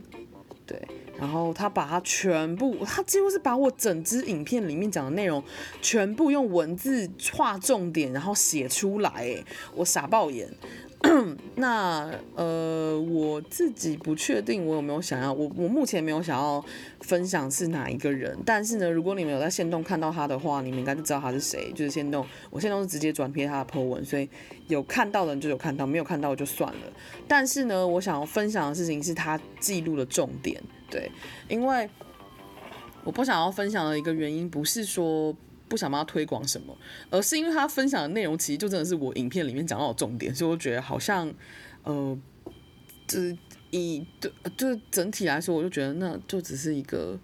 [1.19, 5.43] 然后他把它全部，他几乎是把我整支影片里面讲的内容
[5.81, 10.49] 全部用文字画重点，然后写出来，哎，我傻爆眼。
[11.57, 16.65] 那呃，我自己不确定我有没有想要，我我目前没有想要
[17.01, 24.29] 分享是哪一个人，但是呢，如果你们有在线动看到他的话，你们应该就知道他是谁，就是线动，我限动是直接转贴他的 po 文，所以
[24.69, 26.93] 有看到的人就有看到，没有看到就算了。
[27.29, 30.61] 但是呢，我想要分享的事情是他记录的重点。
[30.91, 31.11] 对，
[31.49, 31.89] 因为
[33.05, 35.35] 我不想要分享的一个原因，不是说
[35.69, 36.77] 不想帮他推广什么，
[37.11, 41.33] 而是因为他分享的内容其实就真的是我影片里面讲到的重点，所以我觉得好像，
[41.85, 42.19] 呃，
[43.07, 43.37] 就是
[43.71, 47.19] 以对，就是整体来说，我就觉得那就只是一个，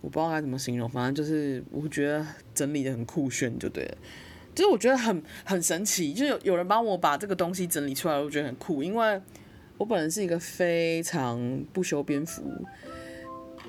[0.00, 3.98] 我不知道该怎么形容，反正就是我觉得整理的很酷炫就对了，
[4.54, 9.20] 就是我觉得很很神奇，就有有人帮我把这个东西整理出来，我觉得很酷，因为
[9.76, 12.42] 我本人是一个非常不修边幅。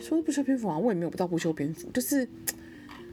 [0.02, 2.26] 说不修边幅啊，我也没有不到不修边幅，就是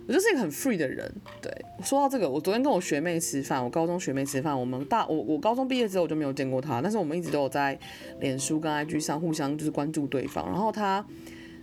[0.06, 1.12] 我就是一个很 free 的人。
[1.42, 1.50] 对，
[1.82, 7.78] 说到这个，我昨天跟我学妹吃饭，我高中学妹吃饭，我们大我我高中毕业之后我就没有见过她，但是我们一直都有在
[8.20, 10.46] 脸书跟 IG 上互相就是关注对方。
[10.46, 11.04] 然后她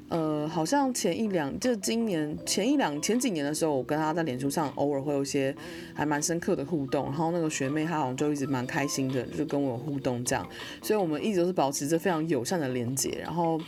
[0.09, 5.55] 呃好像前一两就今年前一两前几年的时候，我跟她在脸书上偶尔会有一些
[5.93, 7.05] 还蛮深刻的互动。
[7.05, 10.47] 然后那个学妹她好像就一直蛮开心的，就跟我有互动这样，
[10.81, 13.17] 所以我们一直都是保持着非常友善的连接。
[13.21, 13.59] 然后。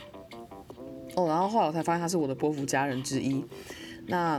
[1.17, 3.41] 哦，然后后来我才发现他是我的波符家人之一。
[4.07, 4.37] 那，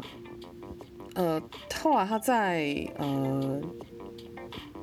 [1.17, 1.43] 呃，
[1.83, 3.61] 后来他在呃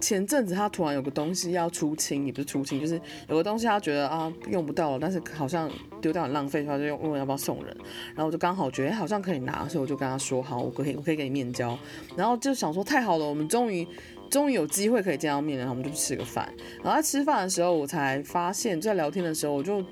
[0.01, 7.77] 前阵子他突然有个东西要出清，也不是出清，就是有个东西他觉得啊用不到了，但是好像丢掉很浪费，他就问我要不要送人。
[8.07, 11.77] 然后我就刚好觉得好像可以拿，所以我就跟他说好，我可以我可以给你面交。
[12.17, 13.87] 然后就想说太好了，我们终于
[14.29, 16.51] 终于有机会可以见到面了，然后我们就去吃个饭。
[16.83, 19.85] 然后在吃饭的时候，我才发现，在聊天的时候，我就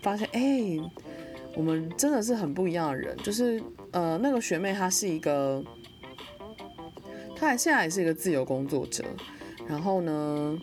[0.00, 0.80] 发现哎。
[1.56, 5.62] 我们真的是很不一样的人，就是呃，那个学妹她是一个，
[7.36, 9.04] 她还现在也是一个自由工作者，
[9.66, 10.58] 然后呢，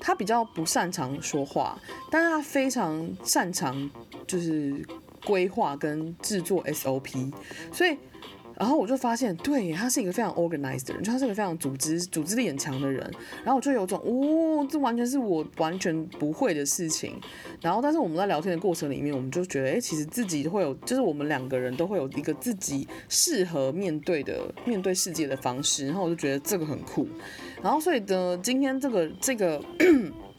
[0.00, 1.78] 她比较不擅长说话，
[2.10, 3.90] 但是她非常擅长
[4.26, 4.86] 就是
[5.24, 7.32] 规划跟制作 SOP，
[7.72, 7.96] 所以。
[8.58, 13.02] 然后我就发现，对，他是一个非常 organized 的人，就他是一个非常组织、组织力很强的人。
[13.44, 17.20] 然后我就有种，哦，这完全是我完全不会的事情。
[17.60, 25.86] 然后，但是我们在聊天的过程里面，我们就觉得，哎，其实自己会有，就是我们两个人都会有一个自己适合面对的、面对世界的方式。
[25.86, 27.06] 然后我就觉得这个很酷。
[27.62, 29.62] 然后，所以的，今天这个这个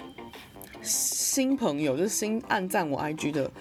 [0.82, 3.52] 新朋友，就是新按赞我 IG 的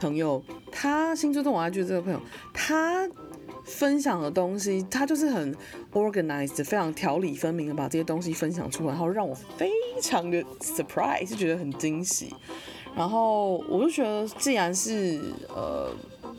[0.00, 2.20] 朋友，他新追踪我 IG 的这个朋友，
[2.54, 3.06] 他。
[3.66, 5.54] 分享的东西，他就是很
[5.92, 12.32] organized，非常条理分明的把这些东西分享出来，然后让我非常的 surprise，就觉得很惊喜。
[12.96, 15.90] 然后我就觉得，既然是呃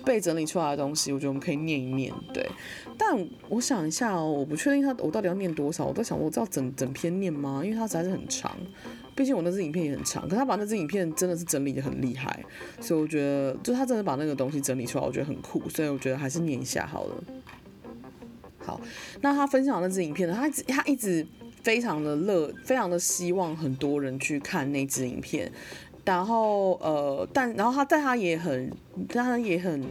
[0.03, 2.49] 被整理出来的东西，我觉得我们可以念一念，对。
[2.97, 7.61] 但我想一下哦，我不确定他我到底要念多少，我在想我知道整整篇念吗？
[7.63, 8.57] 因为它实在是很长。
[9.17, 12.45] 毕竟我那支影片也很长，可他把那支影片真的是整理得很厉害，
[12.79, 17.23] 所以我觉得，就他真的把那个东西整理出来，我觉得很酷，所以我觉得还是念一下好了。
[18.59, 18.79] 好，
[19.21, 21.25] 那他分享那支影片呢，他一直他一直
[21.63, 25.51] 非常的乐，非常的希望很多人去看那支影片，
[26.05, 28.71] 然后呃，但然后他但他也很，
[29.09, 29.83] 他也很。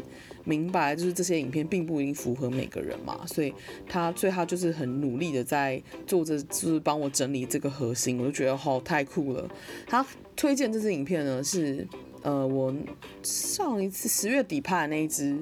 [0.47, 3.53] 明白，就是这些影片并不一定符合每个人嘛，所以
[3.89, 9.51] 他，所以他就是很努力的在做着，就是帮我整理这个核心，我就觉得好太酷了。
[9.89, 10.07] 他
[10.37, 11.85] 推荐这支影片呢，是
[12.23, 12.73] 呃我
[13.25, 15.37] 上一次十月底拍的那一支，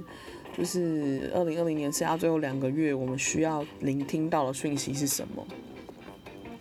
[0.56, 5.46] 就是二零二零年剩下最后两个月，我们需要聆听到的讯息是什么？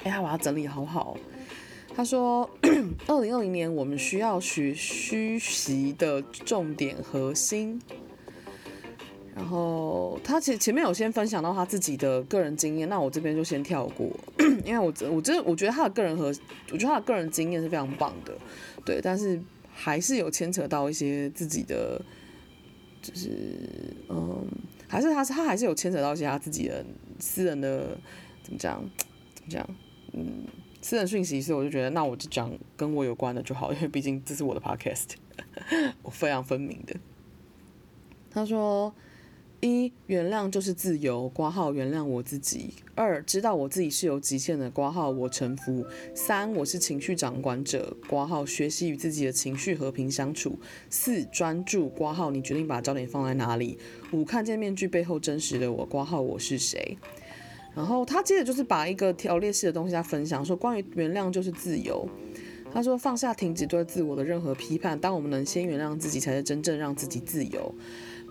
[0.04, 1.16] 哎，他把它整理好好。
[1.96, 2.50] 他说，
[3.06, 7.80] 二零二零年我们需要学虚习的重点核心。
[9.36, 14.08] 然后他前前面有先分享到他自己的个人经验，那我这边就先跳过，
[14.64, 16.28] 因为我我真的我觉得他的个人和
[16.72, 18.32] 我觉得他的个人经验是非常棒的，
[18.86, 19.42] 对，但是
[19.74, 22.00] 还是有牵扯到一些自己的，
[23.02, 23.32] 就是
[24.08, 24.48] 嗯，
[24.88, 26.86] 还是他他还是有牵扯到一些他自己的
[27.18, 27.98] 私人的
[28.44, 28.88] 怎么讲
[29.34, 29.68] 怎么讲，
[30.12, 30.46] 嗯，
[30.80, 35.16] 私人讯息，所以我就觉得那我就讲跟我有关的就好，因为毕竟这是我的 podcast，
[36.04, 36.96] 我非常分明的。
[38.30, 38.94] 他说。
[39.64, 42.74] 一原谅就是自由，挂号原谅我自己。
[42.96, 45.86] 二知道我自己是有极限的，挂号我臣服。
[46.14, 50.60] 三我是情绪掌管者，挂号学习与自己的情绪和平相处。
[50.90, 53.78] 四专注，挂号你决定把焦点放在哪里。
[54.12, 56.98] 五看见面具背后真实的我，挂号我是谁。
[57.74, 62.06] 然后他接着就是把一个条列式的东西在分享，说关于原谅就是自由。
[62.74, 67.74] 他说放下停止对自我的任何批判，当我们能先原谅自己，才是真正让自己自由。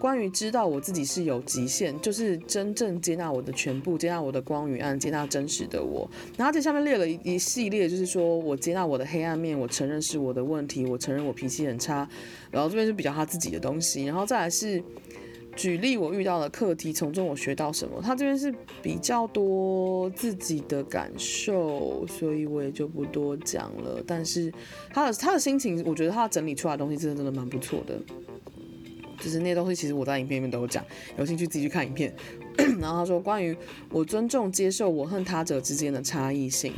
[0.02, 6.10] 关于知道我自己是有极限，就是真正接纳我的全部，接纳我的光与暗，接纳真实的我。
[6.36, 12.08] 然后这下面列了一一系列，就是说我接纳我的黑暗面，我承认是我的问题，我承认我脾气很差。
[12.50, 14.82] 然后这边是比较他自己的东西，然后再来是
[15.54, 18.02] 举例我遇到的课题，从中我学到什么。
[18.02, 24.02] 他这边是比较多自己的感受，所以我也就不多讲了。
[24.04, 24.52] 但是
[24.92, 27.96] 他的他的心情，我觉得他整理出来的东西真的真的蛮不错的。
[29.22, 30.84] 就是那些东西，其实我在影片里面都有讲，
[31.16, 32.12] 有兴趣自己去看影片。
[32.80, 33.56] 然后他说，关于
[33.88, 36.74] 我尊重、接受我恨他者之间的差异性。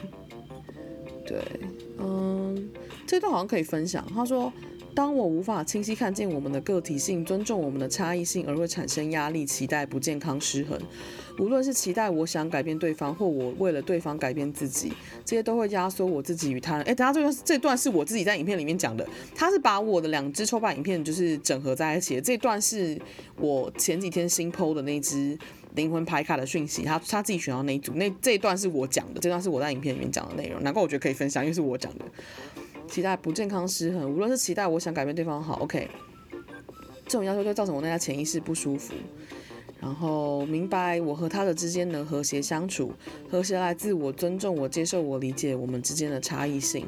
[1.26, 1.38] 对，
[1.98, 2.70] 嗯，
[3.06, 4.06] 这段好像可以分享。
[4.14, 4.52] 他说，
[4.94, 10.80] 当我无法清晰看见我们的个体性，尊重我们的差异性，而会产生压力、期待、不健康、失衡。
[11.38, 14.92] 无论是期待我想改变对方，或我为了对方改变自己，
[15.24, 16.82] 这些都会压缩我自己与他人。
[16.86, 19.04] 哎，等下这段这段是我自己在影片里面讲的，
[19.34, 22.20] 他是把我的两支抽版影片就是整合在一起的。
[22.20, 22.96] 这段是
[23.36, 25.36] 我前几天新剖的那支
[25.74, 30.62] 灵魂牌卡的讯息，他他自己选到那一组，那这一段是我讲的，这段是我在影片里面讲的内容。
[30.62, 32.04] 难怪我觉得可以分享，因为是我讲的。
[32.88, 35.88] 期待不健康失衡，无论是期待我想改变对方好，OK，
[37.06, 38.94] 这种要求就造成我那家潜意识不舒服。
[39.80, 42.92] 然后明白我和他的之间能和谐相处，
[43.30, 46.86] 和谐来自我尊重、我接受、我理解我们之间的差异性。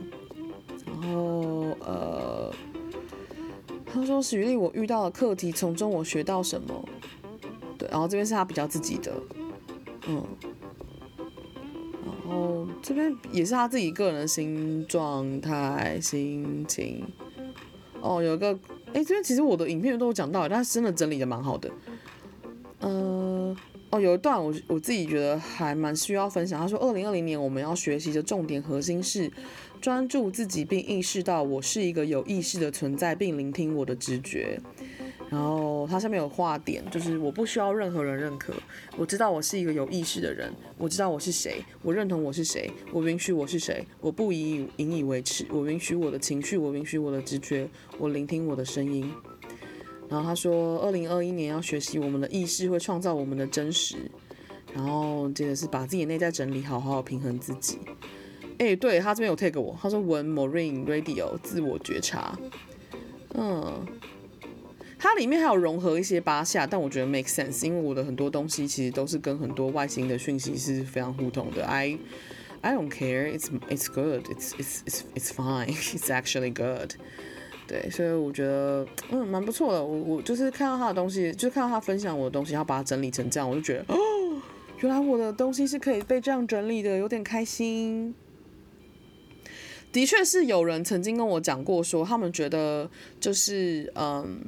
[0.87, 2.50] 然后呃，
[3.85, 6.88] 他说举例我遇到的课题，从中我学到什么？
[7.76, 9.12] 对，然后这边是他比较自己的，
[10.09, 10.24] 嗯，
[12.26, 17.04] 后这边也是他自己个人的心状态、心情。
[18.00, 18.52] 哦，有一个，
[18.92, 21.70] 哎，这边其实我的影片都有讲到，但是真的整理的蛮好的。
[22.80, 23.56] 呃，
[23.90, 26.60] 哦，有一段我我自己觉得还蛮需要分享。
[26.60, 29.30] 他说，二零二零年我们要学习的重点核心是
[29.80, 34.60] 专注自己，并意识到我是一个有意识的存在，并聆听我的直觉。
[35.28, 38.52] 然后它下面有画点，就是我不需要任何人认可。
[38.96, 49.12] 我知道我是一个有意识的人，我知道我是谁，我认同我是谁，我允许我是谁，我不以引以为耻，我允许我的情绪，我允许我的直觉，我聆听我的声音。
[50.08, 53.96] 然后他说，二零二一年要学习我们的意识会创造我们的真实。
[54.72, 57.78] 然后接着是把自己内在整理好，好好平衡自己。
[58.58, 62.38] 哎，对，他这边有 take 我，他说文 Marine Radio 自我觉察。
[63.34, 63.84] 嗯，
[65.07, 71.64] 它里面还有融合一些巴下，但我觉得 make sense，因为我的很多东西其实都是跟很多外星的讯息是非常互通的。
[71.64, 71.97] I
[72.62, 76.90] I don't care, it's it's good, it's it's it's it's fine, it's actually good.
[77.69, 79.85] 对，所以我觉得嗯蛮不错的。
[79.85, 83.97] 我我就是看到他的东西，就看到他分享我的东西，然后把它整理成这样，我就觉得哦，
[84.83, 88.12] 原来我的东西是可以被这样整理的，有点开心。
[89.92, 94.44] 的确是有人曾经跟我讲过，说他们觉得就是嗯，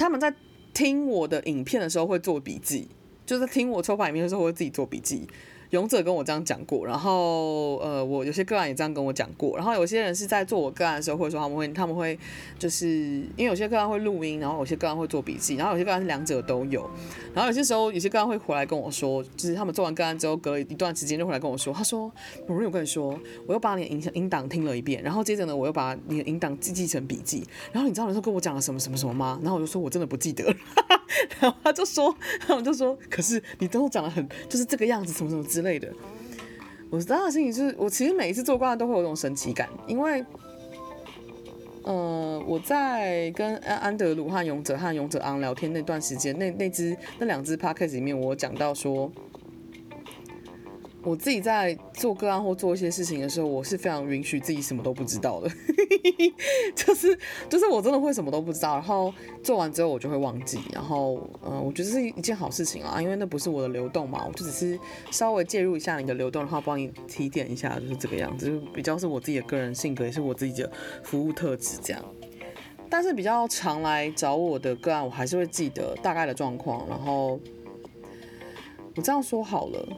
[0.00, 0.34] 他们在
[0.72, 2.88] 听我的影片的时候会做笔记，
[3.26, 5.28] 就是听我抽牌影片的时候会自己做笔记。
[5.70, 12.18] 勇者跟我这样讲过，然后呃，我有些个案也这样跟我讲过，然后有些人是在做我个案的时候，或者说他们会他们会
[12.58, 12.88] 就是
[13.36, 16.88] 因为有些个案会录音，然后有些个案会做笔记，然后有些个案是两者都有，
[17.32, 22.10] 然后有些时候有些个案会回来跟我说，就是他们做完个案之后，隔了一段时间就回来跟我说，他说
[22.48, 23.16] ：“某人，我跟你说，
[23.46, 29.38] 我又把你的音音档听了一遍，然后接着呢，我又把你的音档记记成笔记，然后你知道那时候跟我讲了什么什么什么吗？
[29.40, 30.56] 然后我就说我真的不记得了，
[31.38, 35.92] 然后他就说，他们就说，可是你都讲的很就是这个样子，什么什么之。”之类的，
[36.88, 40.24] 我当时心里就是，我其实每一次做挂都会有一种神奇感，因为，
[41.82, 49.12] 呃，我在跟安安德鲁和勇者和勇者昂聊天那段时间，那那只那两只 podcast 里面，我讲到说，
[51.02, 55.50] 我自己在做个案或做一些事情的时候，我是非常允许自己什么都不知道的，
[56.76, 64.78] 就是就是我真的会什么都不知道，然后做完之后我就会忘记，然后嗯、我觉得是一件好事情啊，因为那不是我的流动嘛，我就只是
[65.10, 70.70] 稍微介入一下你的流动，然后帮你提点一下，就是这个样子，就比较是我自己的个人性格，也是我自己的
[71.02, 72.04] 服务特质这样。
[72.90, 77.40] 但是比较常来找我的个案，我还是会记得大概的状况，然后
[78.96, 79.88] 我这样说好了。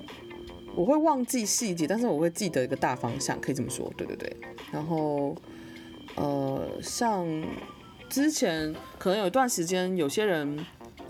[0.75, 4.37] 我会忘记细节，但是我会记得一个大方向，可以这么说，对对对。
[4.71, 5.37] 然后，
[6.17, 7.27] 呃，像
[8.09, 10.59] 之前可能有一段时间，有些人，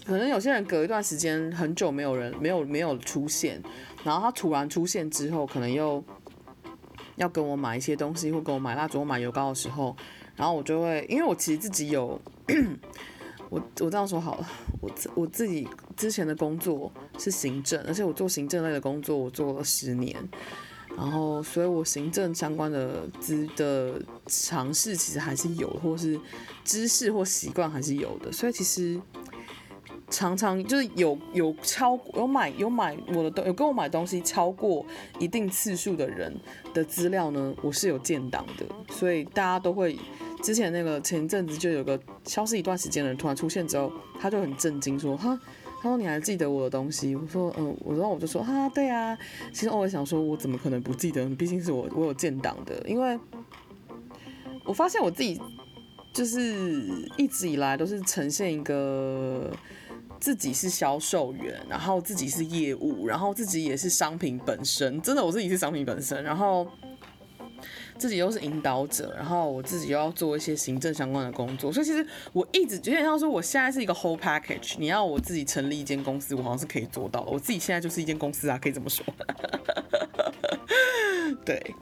[0.05, 3.63] 可能有些人隔一段时间很久没有人没有没有出现，
[4.05, 6.03] 然后他突然出现之后，可能又
[7.17, 9.97] 要跟我买一些东西，或跟我买蜡烛、或买油膏的时候，
[10.37, 12.21] 然后我就会，因为我其实自己有。
[13.53, 14.49] 我我这样说好了，
[14.81, 20.17] 我自我自己之前的工作是行政，而且我做行政类的工作我做了十年，
[20.97, 26.19] 然后所以我行政相关的资的尝试其实还是有，或是
[26.65, 28.99] 知识或习惯还是有的，所以其实
[30.09, 34.83] 常常就是有有超有买有买我的东有跟我买东西超过
[35.19, 36.35] 一定次数的人
[36.73, 39.99] 的资料呢，我是有建档的，所以大家都会。
[40.43, 45.39] 之前那个前一阵子就有个消失一段时间的人突然出现之后，他就很震惊说：“哈，
[45.81, 49.17] 他说你还记得我的东西？”我说：“嗯，我然后我就说：哈，对啊。”
[49.55, 51.25] 其实我想说，我怎么可能不记得？
[51.37, 53.17] 毕竟是我我有建档的，因为
[54.65, 55.41] 我发现我自己
[56.13, 59.51] 就是一直以来都是呈现一个
[60.19, 66.67] 自己是销售员，然后自己是业务，然后自己也是商品本身，真的我自己是商品本身，然后。
[67.99, 74.75] 自己又是引导者，然后我自己又要做一些行政相关的工作，所以其实我一直有点像说，我现在是一个 whole package。
[74.79, 77.31] 你要我自己成立一间公司，我好像是可以做到的。
[77.31, 79.05] 我自己现在就是一间公司啊，可以这么说。
[81.45, 81.75] 对，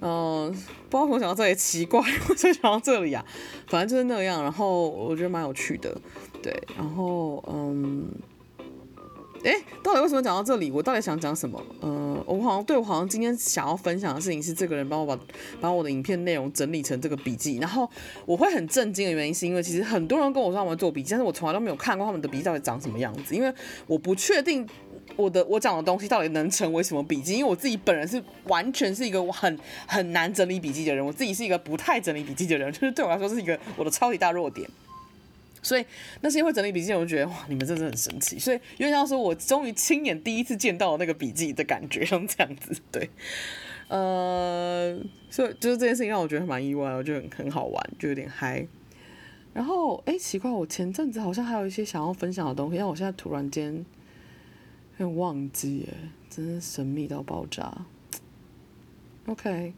[0.00, 0.54] 嗯、呃，
[0.90, 3.24] 不知道为什么想到这里奇怪， 我就想到这里啊，
[3.68, 4.42] 反正就是那样。
[4.42, 5.96] 然后我觉得蛮有趣的，
[6.42, 8.08] 对，然后嗯。
[9.44, 10.70] 哎，到底为什么讲到这里？
[10.70, 11.60] 我到底想讲什么？
[11.80, 15.18] 嗯、呃，我好像对我好像今天想要分享的事情是，这个人帮我把
[15.60, 17.58] 把我的影片内容整理成这个笔记。
[17.58, 17.88] 然后
[18.24, 23.34] 我会很震惊的原因，是因为其实很多人跟我说他们做笔记，但是我从来都没有看过他们的笔记到底长什么样子。
[23.34, 23.52] 因为
[23.88, 24.64] 我不确定
[25.16, 34.70] 我的我讲的东西到底能成为什么笔记，因为我自己本人是完全是一个很很难整理笔记的人，我自己是一个不太整理笔记的人，就是对我来说是一个我的超级大弱点。
[35.62, 35.86] 所以
[36.20, 38.36] 那些会整理笔记，我就觉得哇，你们真的很神奇。
[38.36, 43.08] 所以因为像说，我终于亲眼第一次见到那个笔记的感觉，像这样子， 对，
[43.86, 44.98] 呃，
[45.30, 48.66] 所以就是这件事情让我觉得蛮意外，我觉得很好玩，就有点嗨。
[49.54, 53.72] 然后哎、奇怪，我前阵子好像还有一些想要分享的东西，但我现在突然间
[54.98, 55.94] 有点忘记，哎，
[56.28, 57.86] 真是神秘到爆炸。
[59.26, 59.76] OK，OK，Let's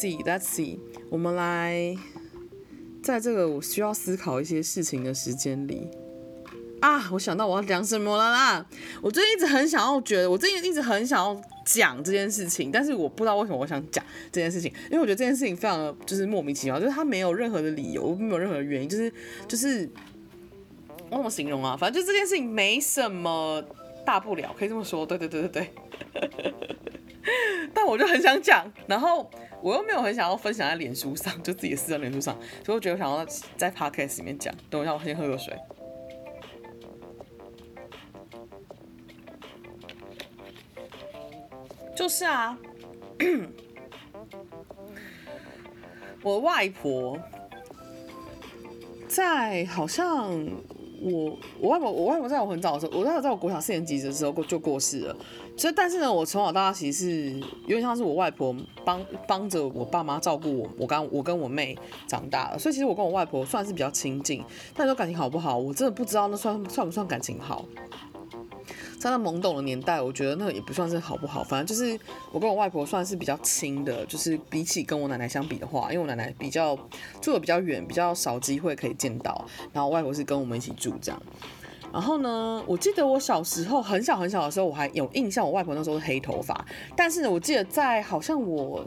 [0.00, 0.80] see，Let's see，
[1.10, 1.96] 我们来。
[3.06, 5.88] 在这个我需要思考一些事情的时间里，
[6.80, 8.66] 啊，我想到我要讲什么了啦！
[9.00, 19.12] 我最近一直很想要觉得，我最近一直很想要讲这件事情，但是我不知道为什么我想讲这件事情，因为我觉得这件事情非常的就是莫名其妙，就是它没有任何的理由，没有任何的原因，就是
[19.46, 19.88] 就是
[21.08, 21.76] 我怎么形容啊？
[21.78, 23.62] 反正就这件事情没什么
[24.04, 25.70] 大不了，可以这么说，对对对对对。
[27.74, 29.30] 但我就很想讲，然后。
[29.62, 34.54] 我又没有很想要分享在脸书上，就自己私在脸书上，所以我觉得我想要在 podcast 里面讲。
[34.70, 35.56] 等我一下，我先喝个水。
[41.96, 42.56] 就是啊，
[46.22, 47.18] 我外婆
[49.08, 50.30] 在好像
[51.00, 55.16] 我我外婆我外婆在我很早的时候，我外婆在我国小四年级的时候过就过世了。
[55.56, 58.54] 所以，但是呢，我从小到大其实是有点像是我外婆
[58.84, 61.76] 帮帮着我爸妈照顾我，我刚我跟我妹
[62.06, 64.44] 长大了，所以其实我跟我外婆算是比较亲近。
[64.74, 67.64] 但你说感情好不好，我真的不知道那算算不算感情好。
[68.98, 71.98] 在那懵懂的年代，我觉得那个也不算是好不好，反正就是
[72.32, 76.76] 我跟我外婆算是比较亲的，就是比起跟我奶奶相比的话，因为我奶奶比较
[77.20, 81.22] 住的比较远，比较少机会可以见到，然后外婆是跟我们一起住这样。
[81.92, 86.64] 然后呢，我记得我小时候很小很小的时候，我还有印象，我外婆那时候是黑头发。
[86.94, 88.86] 但是呢，我记得在好像我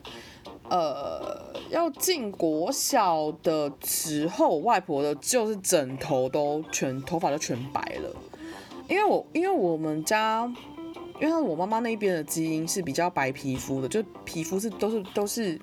[0.69, 8.15] 呃要进国小的时候，外婆的就是整头都全头发都全白了。
[8.87, 10.51] 因为我因为我们家，
[11.19, 15.59] 因为我妈妈那边的基因是比较白皮肤的，就皮肤是都是都是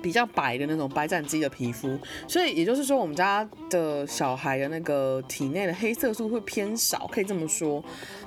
[0.00, 7.82] 比较白的那种白斩鸡的皮肤，所以也就是说，我们家的小孩的那个体内的黑色素会偏少，可以这么说。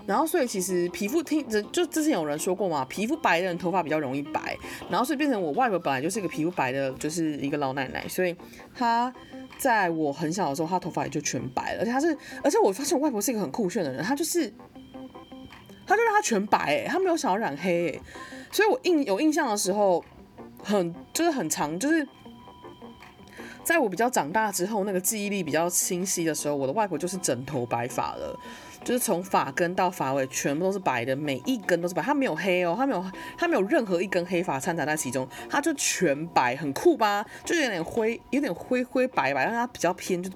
[0.06, 4.58] 然后，所以其实皮肤听就之前有人说过嘛，皮肤白的人头发比较容易白。
[4.90, 8.36] 然后，所以变成我外婆本来就是一个皮肤白的，就是一个老奶奶，所以
[8.76, 9.14] 她
[9.58, 11.80] 在我很小的时候，她头发也就全白了。
[11.82, 14.52] 而且她是，而且我发现我外婆是一个很酷炫的人，她就是，
[15.88, 18.00] 她就让她全白，哎，她没有想要染黑，哎，
[18.52, 20.04] 所以我印有印象的时候。
[20.64, 22.08] 很就是很长，就是
[23.64, 28.40] 在我比较长大之后，那个记忆力比较清晰的时候，我的外婆就是整头白发了，
[28.84, 33.06] 就是从发根到发尾全部都是白的，每一根都是白，她没有黑哦，她没有
[33.38, 37.26] 她没有任何一根黑发掺杂在其中，她就全白，很酷吧？
[37.44, 40.30] 就有点灰，有点灰灰白白，但她比较偏就。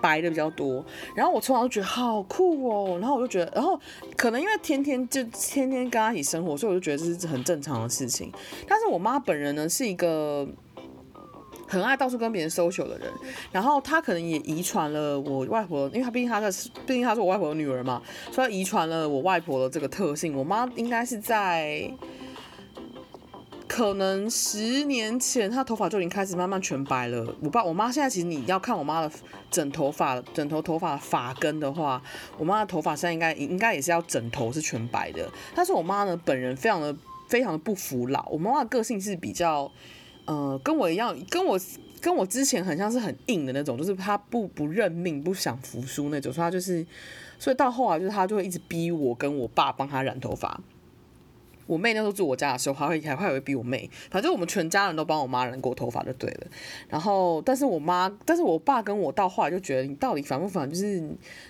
[0.00, 0.84] 白的比较多，
[1.14, 3.78] 然后我从小就觉得好酷哦，然后我就觉得，然后
[4.16, 8.32] 可能因为天天就天天跟他一起生活，所以我就觉得这是很正常的事情。
[8.66, 10.48] 但是我妈本人呢是一个
[11.68, 13.12] 很爱到处跟别人 social 的人，
[13.52, 16.50] 然后她可能也遗传了我外婆，因为她毕竟她的
[16.86, 18.00] 毕竟她是我外婆的女儿嘛，
[18.32, 20.36] 所以遗传了我外婆的这个特性。
[20.36, 21.92] 我妈应该是在。
[23.70, 27.32] 可能十年前，她头发就已经开始慢慢全白了。
[27.40, 29.10] 我爸、我妈现在其实你要看我妈的
[29.48, 32.02] 整头发、整头头发发根的话，
[32.36, 35.30] 我妈的头发现在应该应该也是要整头是全白的。
[35.54, 36.94] 但是我妈呢，本人非常的
[37.28, 38.28] 非常的不服老。
[38.28, 39.70] 我妈妈个性是比较，
[40.24, 41.58] 呃，跟我一样，跟我
[42.00, 46.32] 跟我之前很像是很硬的那种，就是她不不认命、不想服输那种。
[46.32, 46.84] 所以她就是，
[47.38, 50.60] 所以到后来就是她就会一直逼我跟我爸帮她染头发。
[51.70, 56.46] 我妹那时候住我家的时候，还会还会会逼我妹，反正我们全家人都帮我妈染过头发就对了。
[56.88, 60.68] 然后，但是我妈，但是我爸跟我到后来就觉得，你到底烦不烦？
[60.68, 60.98] 就是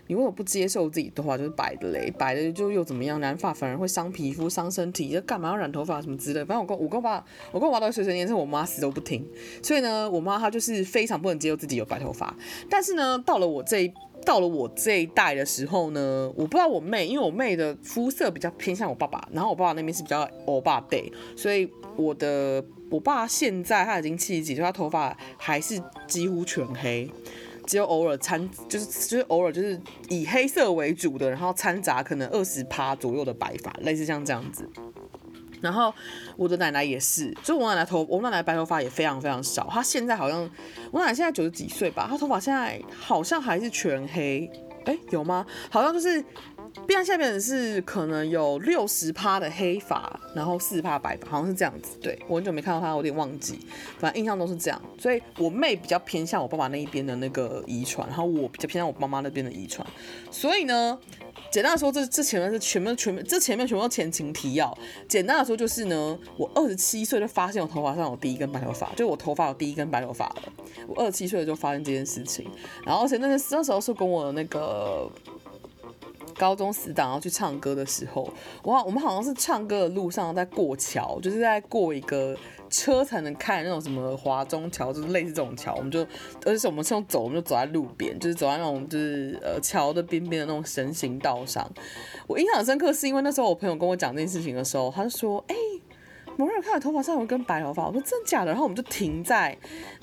[0.08, 2.12] 你为什么不接受自己头发就是白的嘞？
[2.18, 3.18] 白的就又怎么样？
[3.18, 6.44] 染发反而会伤皮肤、伤身体，就干嘛要染头发什么之类。
[6.44, 9.26] 反正我跟我跟我爸，我跟我爸都碎碎念，是我妈死都不听。
[9.62, 12.36] 所以呢，我妈她就是非常不能接受自己有白头发。
[12.68, 13.92] 但是呢，到了我这一。
[14.24, 27.10] 到了我这一代的时候呢，我不知道我妹，因为我妹的肤色比较偏向我爸爸，然后我爸爸那边是比较欧巴对，所以我的我爸现在他已经七十几岁，他头发还是几乎全黑，
[27.66, 34.68] 只有偶尔掺，就是就是偶尔就是以黑色为主的，然后掺杂可能二十趴左右的白发，类似像这样子。
[35.60, 35.92] 然后
[36.36, 39.68] 我的奶奶也是，就我奶奶头，我奶奶白头发也非常非常少。
[39.70, 40.48] 她现在好像，
[40.90, 44.50] 我奶奶现在九十几岁吧，她头发现在好像还是全黑，
[44.84, 45.44] 哎，有吗？
[45.70, 46.24] 好像就是
[46.86, 51.98] 变现在变成是可能有六十趴的黑发，然后四十趴白发，好像是这样子。
[52.00, 53.58] 对，我很久没看到她，有点忘记，
[53.98, 54.80] 反正印象都是这样。
[54.98, 59.86] 所以我妹比较偏向我爸爸那一边的那个遗传，然后我比较偏向我妈妈那边的遗传。
[60.30, 60.98] 所以呢。
[61.50, 64.76] 简单的说，这这前面是全部全部，这前面全部都前情提要。
[65.08, 70.42] 简单的说就是呢，我二十七岁就发现我头发上有第一根白头发，就我头发有第一根白头发了。
[70.86, 72.48] 我二十七岁就发现这件事情，
[72.84, 75.10] 然后而且那个那时候是跟我的那个
[76.38, 78.32] 高中死党要去唱歌的时候，
[78.64, 82.36] 哇，我们好像是唱歌的路上在过桥，就是在过一个。
[82.70, 86.00] 车才能看那种什么华中桥，就是类似这种桥，我们就，
[86.46, 91.68] 而且是我们是用走，我们就走在路边，就是走在那种就是呃桥的边边的那种人行道上。
[92.26, 95.82] 我印象很深刻，是因为那时候我朋友跟我讲这件事情的时候，他就说：“哎、欸，
[96.36, 99.56] 某人看到头发上有一根白头发。”我说：“真的假的？”然后我们就停在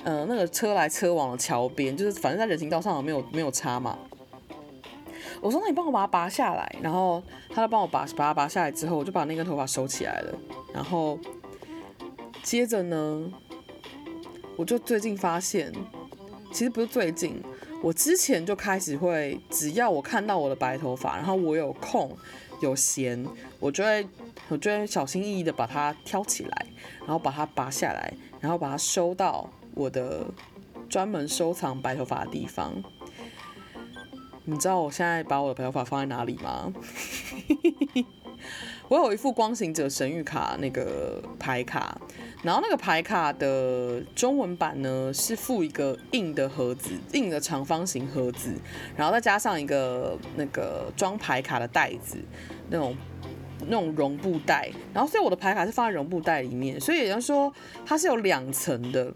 [0.04, 3.98] 呃那个车来车往的桥边，就是反正在人行道上没有没有插嘛。
[5.40, 10.38] 我说：“那你帮我把它拔下来。”然后他就帮我把把它拔下来之后，我就把那根头发收起来了，
[10.74, 11.18] 然后。
[12.42, 13.30] 接着呢，
[14.56, 15.72] 我就最近发现，
[16.52, 17.42] 其实不是最近，
[17.82, 22.16] 我之前就开始会，只要我看到我的白头发，然后我有空
[22.62, 23.24] 有闲，
[23.60, 24.08] 我就会，
[24.48, 26.66] 我就会小心翼翼的把它挑起来，
[27.00, 30.26] 然后把它拔下来，然后把它收到我的
[30.88, 32.82] 专门收藏白头发的地方。
[34.44, 36.72] 你知道我现在把我的白头发放在哪里吗？
[38.88, 42.00] 我有一副光行者神諭卡那个牌卡，
[42.42, 48.54] 然后那个牌卡的中文版呢是附一个硬的盒子，硬的长方形盒子，
[48.96, 52.16] 然后再加上一个那个装牌卡的袋子，
[52.70, 52.96] 那种
[53.66, 57.52] 那种绒布袋，然后所以我的牌卡是放在绒布袋里面，所以也就是说
[57.84, 59.12] 它是有两层的。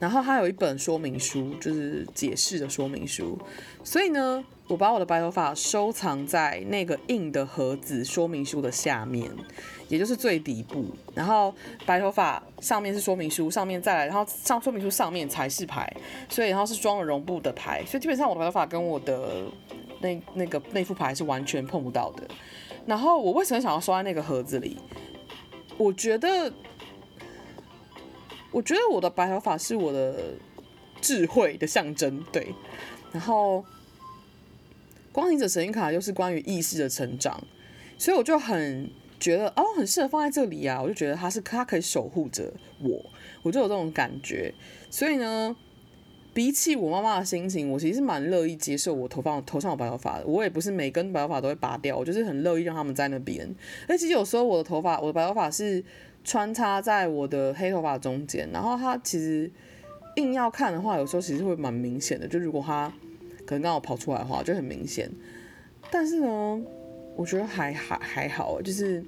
[0.00, 3.38] 然后它有一本说明书，就是解释的说明书。
[3.82, 9.30] 所以呢，我把我的白头发收藏在那个硬的盒子说明书的下面，
[9.88, 10.86] 也就是最底部。
[11.14, 11.54] 然后
[11.84, 15.90] 白头发上面是说明书，上面再来，然后上说明书上面才是牌。
[16.28, 17.84] 所以然后是装了绒布的牌。
[17.86, 19.44] 所以基本上我的白头发跟我的
[20.00, 22.26] 那那个那副牌是完全碰不到的。
[22.86, 24.78] 然后我为什么想要收在那个盒子里？
[25.76, 26.52] 我觉得。
[28.50, 30.14] 我觉得我的白头发是我的
[31.00, 32.54] 智慧的象征，对。
[33.10, 33.64] 然后
[35.14, 37.40] 光行者神谕卡又是关于意识的成长，
[37.96, 38.90] 所以我就很
[39.20, 40.82] 觉得哦，很适合放在这里啊！
[40.82, 43.00] 我就觉得它是它可以守护着我，
[43.44, 44.52] 我就有这种感觉。
[44.90, 45.54] 所以呢，
[46.34, 50.26] 比起我妈妈的心情，我其实是蛮乐意接受我头发头上有白头发的。
[50.26, 53.48] 我也不是每根白头发都会拔掉，我就是很乐意让他们在那边。
[53.86, 55.84] 而其实有时候我的头发，我的白头发是
[56.24, 59.48] 穿插在我的黑头发中间，然后它其实
[60.16, 62.26] 硬要看的话，有时候其实会蛮明显的。
[62.26, 62.92] 就如果它
[63.46, 65.10] 可能刚好跑出来的话，就很明显。
[65.90, 66.60] 但是呢，
[67.14, 69.04] 我觉得还还还好，就是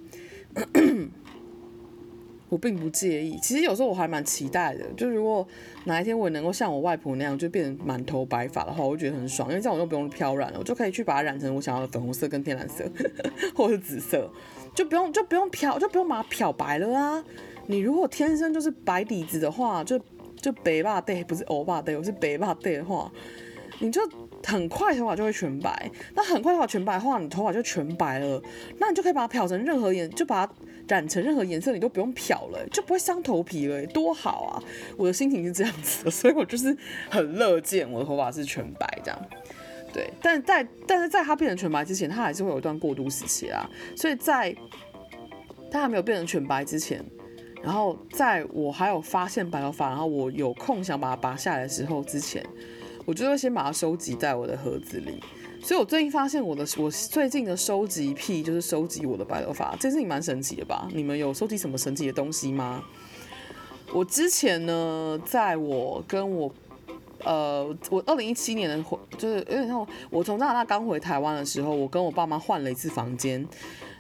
[2.49, 3.37] 我并不介意。
[3.43, 5.45] 其实有时候我还蛮期待的，就如果
[5.84, 12.84] 哪一天我能够像我外婆那样，就变成满头白发的话，我觉得很爽，因为这样我就不用漂染了，我就可以去把它染成我想要的粉红色跟天蓝色，
[13.57, 14.30] 或者是紫色，
[14.74, 17.24] 就不用就不用漂，就不用把它漂白了啊。
[17.66, 19.99] 你如果天生就是白底子的话，就
[20.41, 23.11] 就白发带，不是欧巴带，我是白发带的话，
[23.80, 24.01] 你就。
[24.47, 28.40] 很快头发就会全白，那很快头发全白的话，你头发就全白了，
[28.78, 30.53] 那你就可以把它漂成任何颜，就把它
[30.86, 34.62] 染成任何颜色，你都不用漂了，就不会伤头皮了，多好啊！
[34.97, 36.76] 我的心情是这样子的， 所以我就是
[37.11, 39.20] 很乐见我的头发是全白这样。
[39.92, 43.68] 对，但在但是在它变成全白之前，它还是会有一段过渡时期啊。
[43.97, 44.55] 所以在
[45.72, 47.05] 它还没有变成全白之前，
[47.64, 52.47] 然后在我还有发现白头发，然后我有空想把它拔下来的时候之前。
[53.07, 55.22] 我就会先把它收集在我的盒子里，
[55.62, 60.88] 所以我最近发现我的我最近的收集癖就是收集我的白头发，这件事情蛮神奇的吧？
[60.92, 62.82] 你们有收集什么神奇的东西吗？
[63.92, 66.52] 我之前呢，在我跟我
[67.24, 73.46] 呃，我二零一七年的回就是有点像我从加拿大刚回台湾的时候，我跟我爸妈换了一次房间。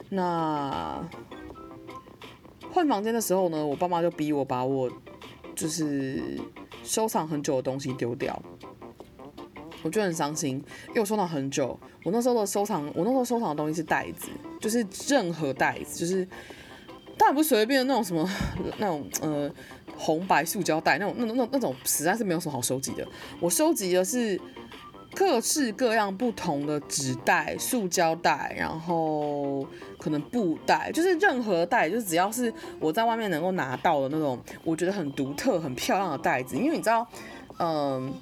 [0.08, 1.00] 那
[2.72, 4.90] 换房间的时候呢，我爸妈就逼我把我
[5.54, 6.40] 就是
[6.82, 8.40] 收藏很久的东西丢掉。
[9.86, 10.56] 我就很伤心，
[10.88, 11.78] 因为我收藏很久。
[12.02, 14.28] 我那时候的收藏，我那时候收藏的东西是袋子，
[14.60, 16.26] 就是任何袋子，就是
[17.16, 18.28] 当然不是随便的那种什么
[18.78, 19.50] 那种呃
[19.96, 23.06] 红白塑胶袋那种那种那那种实在是没有什么好收集的。
[23.40, 24.38] 我收集的是
[25.14, 29.66] 各式各样不同的纸袋、塑胶袋，然后
[29.98, 36.56] 可能布袋，就是任何袋，就是只要是我在外面能够拿到的那种，我觉得很独特、很漂亮的袋子。
[36.56, 37.06] 因为你知道，
[37.58, 38.12] 嗯、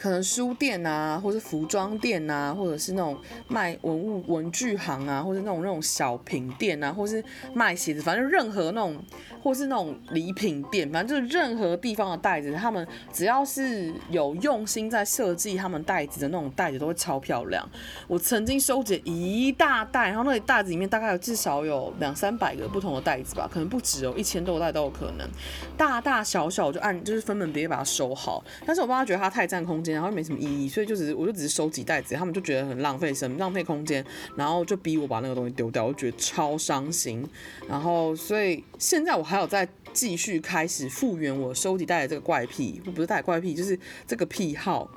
[0.00, 3.14] 可能书店啊，或是服装店啊，或者是那种
[3.48, 7.22] 卖文物文具行啊，或者那种那种小品店啊，或是
[7.52, 8.96] 卖鞋子，反正任何那种，
[9.42, 17.68] 或是那种礼品店，反正就是任何地方的袋子，他们只要是有用心在设计他们袋子的那种袋子，都会超漂亮。
[18.08, 25.28] 我曾经收集一大袋，然后那里袋子里面大概有至少有两三百个不同的袋子吧，可能不止哦，一千多袋都有可能，
[25.76, 28.42] 大大小小就按就是分门别类把它收好。
[28.64, 29.89] 但是我爸妈觉得它太占空间。
[29.92, 34.04] 然后没什么意义，所以就只是我就只是收集袋子，他们就觉得很浪费什么浪费空间，
[34.36, 37.26] 然后就逼我把那个东西丢掉，我觉得超伤心。
[37.68, 44.90] 然后所以现在我还有在继续开始复原我收集袋的这个怪癖，不是带怪癖，就是这个癖好，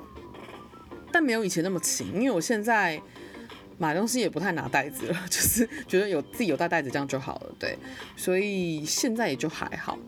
[1.12, 3.00] 但没有以前那么勤，因为我现在
[3.78, 7.76] 买东西也不太拿袋子了， 就是觉得有自己有带袋子这样就好了，对，
[8.16, 9.98] 所以现在也就还好。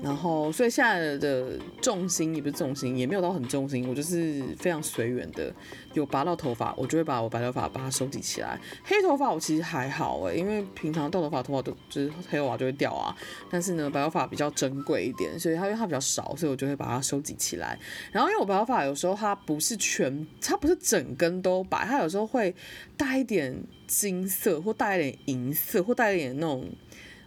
[0.00, 5.52] 然后，所以现在的重心也不是重心，也没有到很重心，我就是非常随缘的。
[5.94, 8.56] 有拔到头发，我就会把我白头发把它收集起来。
[8.84, 13.16] 黑头发我其实还好哎，因为平常掉头发头发都就是黑头发就会掉啊。
[13.50, 17.76] 但是呢，白头发比较珍贵一点，所以它因为它比较少，所以我就会把它收集起来。
[18.12, 22.54] 然后因为我白头发有时候它不是全，它不是整根都白，它有时候会
[22.96, 26.64] 带一点金色，或带一点银色，或带一点那种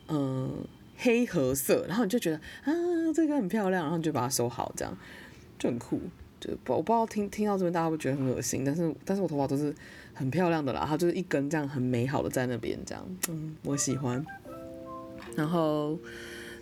[0.07, 0.65] 嗯。
[1.01, 2.71] 黑褐色，然后你就觉得啊，
[3.13, 4.97] 这个很漂亮，然后你就把它收好，这样
[5.59, 5.99] 就很酷。
[6.39, 9.73] 就不我不知道听听到这边大家会觉得很恶心，但是但是我头发都是
[10.13, 14.25] 很漂亮的啦，它就是一根这样很美好的在那边，这样嗯，我喜欢。
[15.35, 15.99] 然后。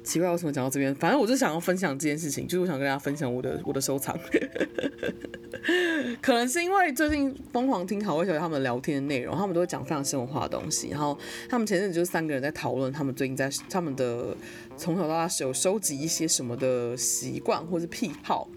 [0.09, 0.93] 奇怪，为什么讲到这边？
[0.95, 4.17] 反正我就想要分享这件事情，就是我想跟大家分享我的我的收藏。
[6.19, 10.89] 可能是因为最近疯狂听好味小姐他们聊天的内容，他们都会讲非常生活化的东西。
[10.89, 11.15] 然后
[11.47, 14.35] 他们前阵子就是三个人在讨论，他们最近在他们的
[14.75, 18.49] 从小到大是有收集一些什么的习惯或是癖好。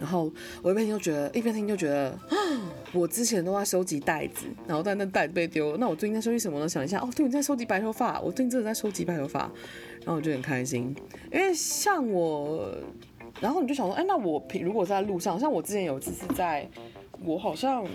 [0.00, 0.32] 然后
[0.62, 2.18] 我一边听就觉得，一边听就觉得，啊
[2.94, 5.76] 我之前都在收集袋子，然后但那袋子被丢了。
[5.76, 6.66] 那我最近在收集什么呢？
[6.66, 8.18] 想一下，哦，对，我在收集白头发。
[8.18, 9.52] 我最近真的在收集白头发，
[10.00, 10.94] 然后我就很开心，
[11.32, 12.74] 因为像我，
[13.40, 16.66] 然后你就想说，哎，那我平如果在路上，像我之前有一次是在，
[17.24, 17.86] 我好像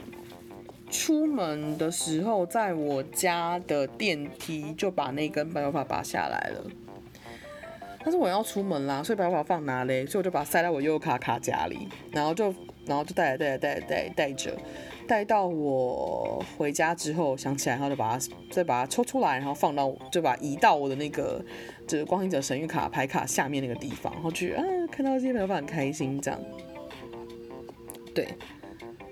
[0.89, 6.63] 出门的时候，在我家的电梯就把那根白头发拔下来了。
[8.03, 10.05] 但是我要出门啦，所以白头发放哪嘞？
[10.05, 12.53] 所以我就把它塞到我悠游卡卡夹里，然后就
[12.85, 14.55] 然后就带带带带带着，
[15.07, 21.43] 带到我回家之后想起来，然后就把它再把它抽出来，然后放到就把移到我的那个
[21.87, 26.39] 就是光行者神域卡牌卡下面那个地方，然后去啊看到这些头发很开心这样，
[28.13, 28.27] 对。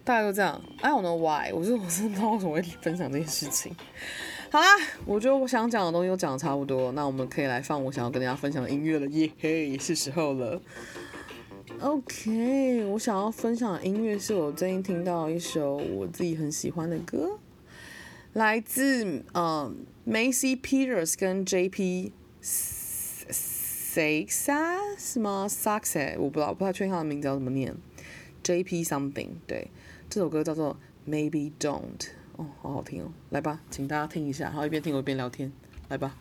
[0.06, 3.74] 大家都这样，I don't know why，我是我是不知道为什么会分享这件事情。
[4.52, 4.66] 好啦，
[5.06, 10.62] 我觉得我想讲的东西都讲的差不多，那我们可以来放我想要跟大家分享的音乐了，耶嘿，是时候了。
[11.84, 17.38] OK，我想要分享的音乐是我最近听到一首我自己很喜欢的歌，
[18.32, 19.04] 来自
[19.34, 22.12] 嗯 Macy Peters 跟 JP
[22.42, 23.28] Sachs
[24.98, 27.76] 是吗？Sachs 我不知道，我不太确定他的名字要怎么念
[28.46, 29.70] ，JP something 对。
[30.10, 32.08] 这首歌叫做 Maybe Don't，
[32.38, 35.52] 哦，好好听哦，来吧，请大家听一下，然后一边听我一边聊天，
[35.90, 36.16] 来吧。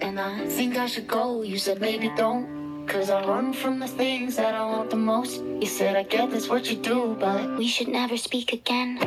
[0.00, 1.42] and I think I should go.
[1.42, 5.42] You said maybe don't, cause I run from the things that I want the most.
[5.42, 8.98] You said I get that's what you do, but we should never speak again.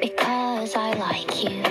[0.00, 1.62] Because I like you.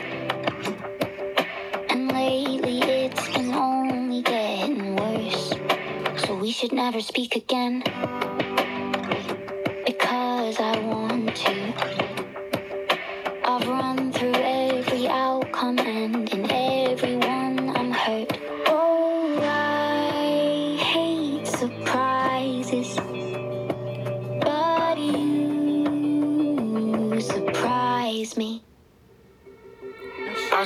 [1.90, 5.54] And lately it's been only getting worse.
[6.26, 7.84] So we should never speak again.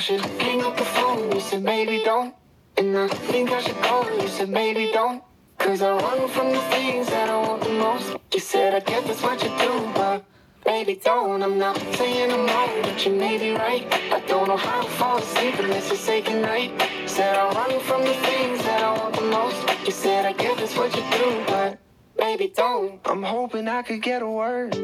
[0.04, 1.32] should hang up the phone.
[1.32, 2.36] You said, maybe don't.
[2.76, 4.04] And I think I should call.
[4.20, 5.24] You said, maybe don't.
[5.58, 8.18] Cause I run from the things that I want the most.
[8.34, 10.26] You said, I guess that's what you do, but
[10.66, 11.41] maybe don't.
[11.41, 13.88] I'm not saying I'm wrong, but you may be right.
[14.12, 16.72] I don't know how to fall asleep unless you say goodnight.
[17.06, 19.86] Said, I run from the things that I want the most.
[19.86, 21.80] You said, I guess that's what you do, but
[22.20, 22.99] maybe don't.
[23.06, 24.76] I'm hoping I could get a word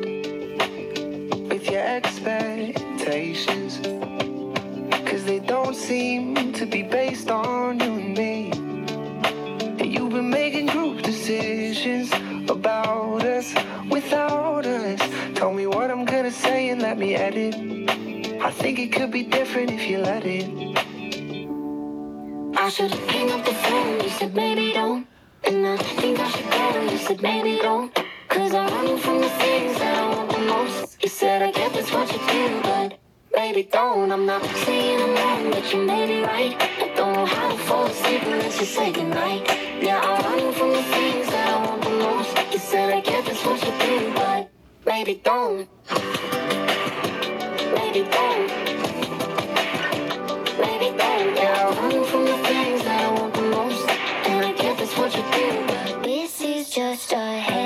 [1.51, 3.58] with your expectations
[5.69, 8.45] don't seem to be based on you and me.
[9.85, 12.11] You've been making group decisions
[12.49, 13.53] about us
[13.87, 14.99] without us.
[15.35, 17.53] Tell me what I'm gonna say and let me edit.
[18.41, 20.47] I think it could be different if you let it.
[22.57, 24.03] I should've hang up the phone.
[24.03, 25.05] You said maybe don't.
[25.43, 26.91] And I think I should go.
[26.91, 27.93] You said maybe don't.
[28.27, 31.03] Cause I'm running from the things that I want the most.
[31.03, 32.98] You said I get this what you do, but.
[33.33, 34.11] Baby, don't.
[34.11, 36.55] I'm not saying I'm wrong, but you may be right.
[36.59, 39.47] I don't know how to fall asleep unless you say goodnight.
[39.81, 42.51] Yeah, I'm running from the things that I want the most.
[42.51, 44.49] You said I get this what you do, but
[44.83, 45.69] baby, don't.
[47.75, 48.47] Baby, don't.
[50.57, 51.35] Baby, don't.
[51.35, 53.89] Yeah, I'm running from the things that I want the most.
[54.27, 57.58] And I get this what you do, but this is just a.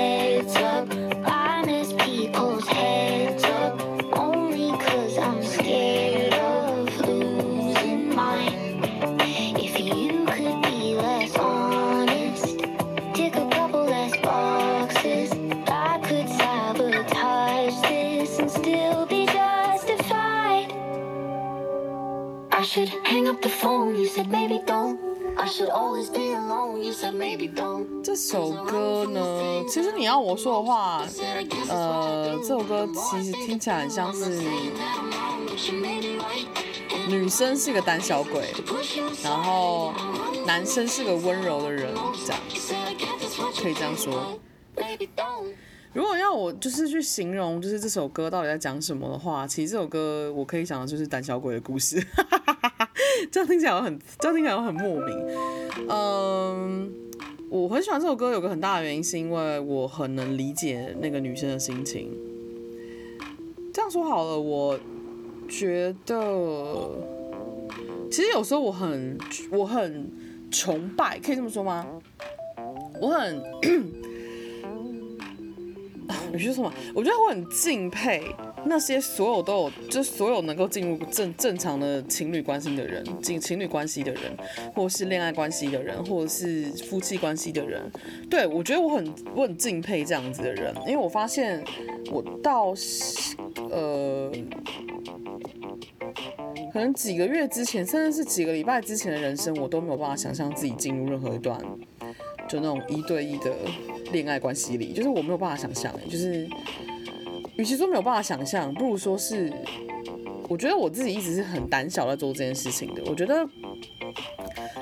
[28.02, 31.02] 这首歌呢，其实你要我说的话，
[31.68, 34.42] 呃，这首歌其实听起来很像是
[37.08, 38.52] 女生是个胆小鬼，
[39.22, 39.94] 然后
[40.46, 41.94] 男生是个温柔的人，
[42.26, 42.40] 这样
[43.56, 44.38] 可以这样说。
[45.94, 52.04] 如果要我就是去形容，就是这首歌到底在讲什么的话，其实这首歌我可以讲的就是胆小鬼的故事。
[53.30, 55.26] 这样听起来很，这样听起来很莫名。
[55.88, 56.92] 嗯，
[57.48, 62.12] 我很喜欢这首歌，有个很大的原因是因为我很能理解那个女生的心情。
[63.72, 64.76] 这样说好了，我
[65.48, 66.90] 觉得
[68.10, 69.16] 其实有时候我很，
[69.52, 70.10] 我很
[70.50, 71.86] 崇拜，可以这么说吗？
[73.00, 74.03] 我很。
[76.34, 76.72] 你说什么？
[76.92, 78.20] 我觉得我很敬佩
[78.66, 84.22] 那些所有都有，就所有能够进入正正常的情侣关系的人，进情侣关系的人，
[84.74, 87.80] 或是恋爱关系的人，或者是夫妻关系的人。
[88.28, 91.62] 对，我觉得我很我很敬佩这样子的人，因为我发现
[92.10, 92.74] 我到
[93.70, 94.32] 呃，
[96.72, 101.60] 可能几个月之前，甚至是几个礼拜之前的人生，我都没有办法想象自己进入任何一段。
[102.46, 103.54] 就那种一对一的
[104.14, 106.48] 恋爱关系里，就是我没有办法想象，就是
[107.56, 109.52] 与其说没有办法想象，不如说是
[110.48, 113.02] 我觉得我自己一直是很胆小在做这件事情的。
[113.06, 113.46] 我觉得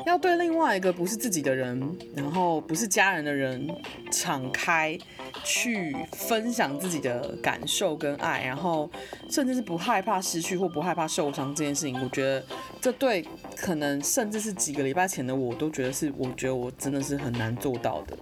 [0.06, 1.80] 要对另外一个不是自己的人，
[2.14, 3.66] 然后不是家人的人，
[4.10, 4.98] 敞开
[5.44, 8.90] 去分享自己的感受跟爱，然后
[9.30, 12.44] 甚至是不害怕失去或不害怕受伤这件事情，我觉得
[12.80, 13.24] 这对
[13.56, 18.16] 可能甚至是几个礼拜前的我都觉得是，我觉得我真的是很难做到的。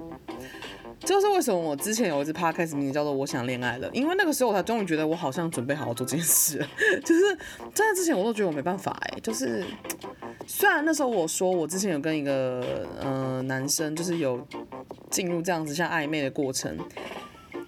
[1.00, 6.64] 就是为什么我之前有一支 podcast 名字叫做“我想恋爱了”，因为那个时候我才终于觉得我好像准备好好做这件事。
[7.04, 7.36] 就是
[7.74, 9.64] 在之前我都觉得我没办法哎、就是
[10.46, 14.46] 虽然那时候我说我之前有跟一个、呃、男生就是有
[15.10, 16.76] 进入这样子像暧昧的过程，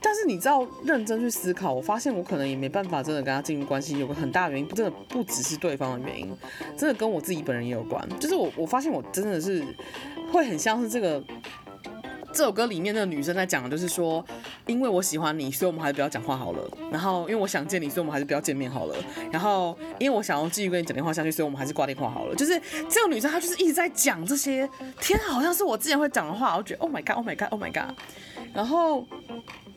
[0.01, 6.31] 但是你知道认真去思考，我发现我可能也没办法真的跟他进入关系，有个很大原因，真的不只是对方的原因，
[6.77, 8.07] 真的跟我自己本人也有关。
[8.21, 9.65] 就是我我发现我真的是
[10.31, 11.23] 会很像是这个。
[12.33, 14.25] 这首歌里面那个女生在讲的就是说，
[14.67, 16.69] 因为我喜欢你，所以我们还是不要讲话好了。
[16.91, 18.97] 然后，因为我想见你，所以我们还是不要见面好了。
[19.31, 22.35] 然后，因为我想要继续跟你讲电话下去，所以我们还是挂电话好了。
[22.35, 24.69] 就是这个女生，她就是一直在讲这些，
[25.01, 26.57] 天，好像是我之前会讲的话。
[26.57, 27.95] 我觉得，Oh my god，Oh my god，Oh my god。
[28.55, 29.07] 然后。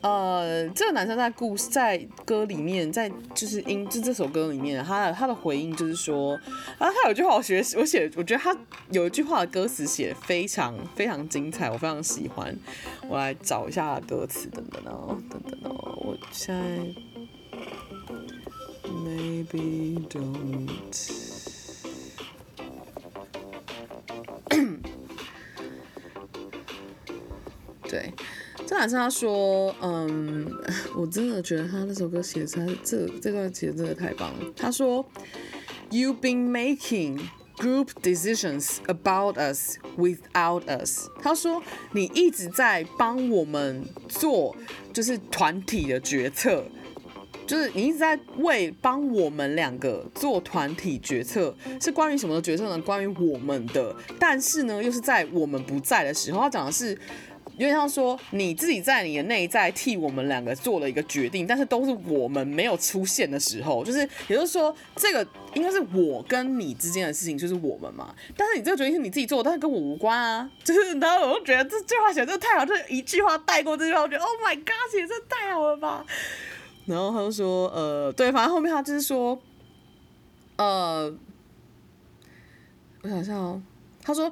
[0.06, 6.34] 呃，这个男生在故事在歌里面，在就是音就这首歌里面，他的他的回应就是说，
[6.78, 8.56] 啊，他有句话我学我写，我觉得他
[8.90, 12.56] 有一句话的歌词写得非常非常精彩，我非常喜欢。
[13.08, 16.62] 我来找一下歌词，等等哦，等等哦，我现在
[18.88, 20.78] maybe don't
[27.88, 28.12] 对。
[28.76, 30.46] 这男生他说，嗯，
[30.94, 32.46] 我真的觉得他那首歌写的
[32.84, 34.52] 这这段写的真的太棒了。
[34.54, 35.02] 他说
[35.90, 37.20] ，You've been making
[37.56, 41.08] group decisions about us without us。
[41.22, 41.62] 他说，
[41.92, 44.54] 你一直在帮我们做
[44.92, 46.62] 就是团体的决策，
[47.46, 52.78] 就是你一直在为帮我们两个做团体决策，是关于什么的决策呢？
[52.82, 56.40] 关于我们的，但是呢，又是在我们不在的时候。
[56.42, 56.98] 他讲的是。
[57.58, 68.14] 有点像说你自己在你的内在替我们两个做了一个决定，但是都是我们没有出现的时候，就是也就是说，这个应该是我跟你之间的事情，就是我们嘛。
[68.36, 70.50] 但是你这个决定是你自己做的，但是跟我无关啊。
[70.62, 76.04] 就是 然后我就觉得这句话写的太好，就一句话带过这句话，我觉得 Oh my God，写的太好了吧。
[76.84, 79.40] 然后他就说，呃，对，反正后面他就是说，
[80.56, 81.10] 呃，
[83.00, 83.62] 我想一下哦，
[84.02, 84.30] 他说。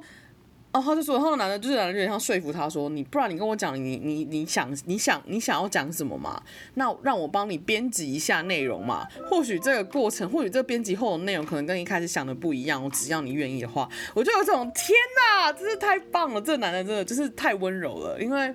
[0.75, 6.43] 哦，他就说，然后男的，就是男的有点像说服他说，你不然你跟我讲，你你你想你想你想要讲什么嘛？
[6.73, 9.07] 那让我帮你编辑一下内容嘛。
[9.29, 12.83] 或许这个过程，或许这编辑后的内容可能跟一开始想的不一样。
[12.83, 16.41] 我只要你愿意的话，我就有种天哪，真是太棒了！
[16.41, 18.21] 这个男的真的就是太温柔了。
[18.21, 18.53] 因为，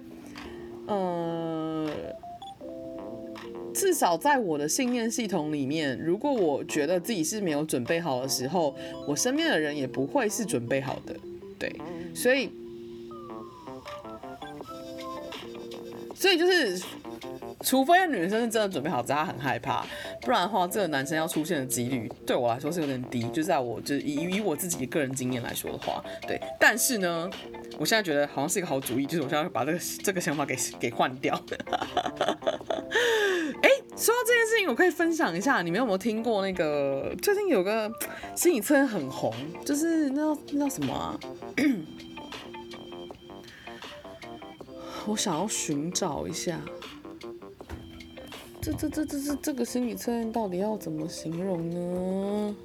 [0.88, 1.90] 呃，
[3.72, 11.16] 至少在我的信念系统里面，如果我觉得自己是没有准备好的时候，我身边的人也不会是准备好的。
[11.60, 11.70] 对，
[12.14, 12.50] 所以，
[16.14, 16.82] 所以就是，
[17.62, 19.84] 除非女生是真的准备好，只是她很害怕，
[20.22, 23.28] 不然的话，这个男生要出现的几率对我来说是有点低。
[23.28, 26.40] 就在我就是以以我自己的个人经验来说的话，对。
[26.58, 27.28] 但是呢，
[27.78, 31.38] 我现在觉得好像是一个好主意，就是我现在把这个这个想法给给换掉。
[33.62, 37.92] 哎、欸，说到这件事情，我可以分享一下，你们有没有听过那个最近有个
[38.34, 39.30] 心理测验很红，
[39.62, 41.20] 就是那那叫什么啊？
[45.06, 46.58] 我想要寻找一下，
[48.62, 52.56] 这这这这这这个心理测验到底要怎么形容呢？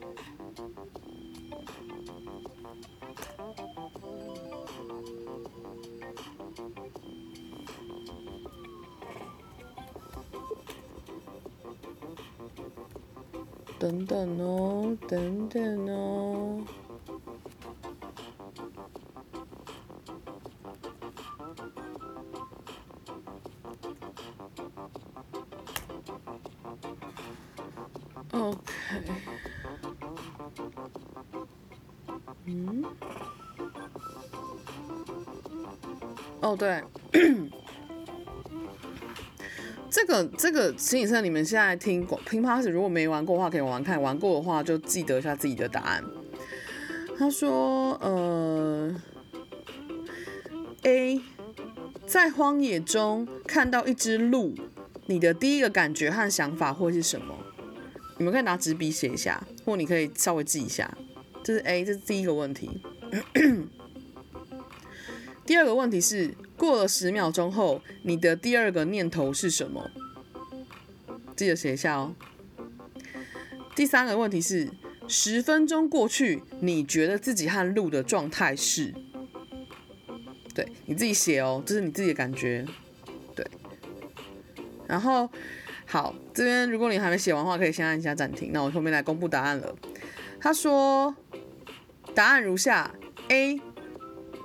[13.85, 16.65] 等等哦，等等哦。
[28.31, 28.57] OK，
[32.45, 32.83] 嗯，
[36.41, 36.83] 哦对，
[40.37, 46.03] 这个心理测你们现在听过，听 Podcast 如果没玩过的话可以玩看，玩过的话就记得一下自己的答案。
[47.17, 48.93] 他说，呃
[50.83, 51.21] ，A，
[52.05, 54.53] 在荒野中看到一只鹿，
[55.05, 57.33] 你的第一个感觉和想法会是什么？
[58.17, 60.97] 你们可以拿纸笔写一下，或你可以稍微记一下。
[61.43, 62.81] 这是 A，这是第一个问题。
[65.45, 69.91] 第二个问题是，过了十秒钟后，你的第二个念头是什么？
[71.35, 72.13] 记得写一下哦。
[73.75, 74.69] 第三个问题是，
[75.07, 78.93] 十分钟过去，你觉得自己和鹿的状态是？
[80.53, 82.65] 对，你自己写哦，这是你自己的感觉。
[83.35, 83.45] 对，
[84.87, 85.29] 然后
[85.85, 88.51] 好，这边如果你还没写完的话，可以先按一下暂停。
[88.53, 89.75] 那我后面来公布答案了。
[90.39, 91.13] 他说，
[92.13, 92.89] 答案如下
[93.27, 93.59] ：A，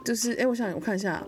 [0.05, 1.25] 就是哎，我想我看一下。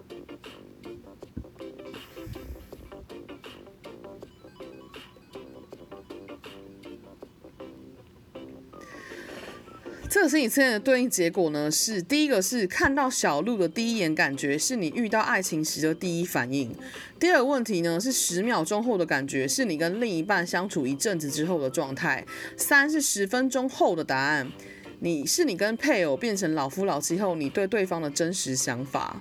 [10.22, 16.72] 这个心理测验的对应结果呢，是第一个是看到小鹿的第一眼感觉，是你遇到爱情时的第一反应。
[17.18, 22.24] 第二个问题呢，是十秒钟后的感觉，是你跟另一半相处一阵子之后的状态。
[22.56, 24.48] 三是十分钟后的答案，
[25.00, 29.20] 你是你跟配偶变成老夫老妻后，你对对方的真实想法。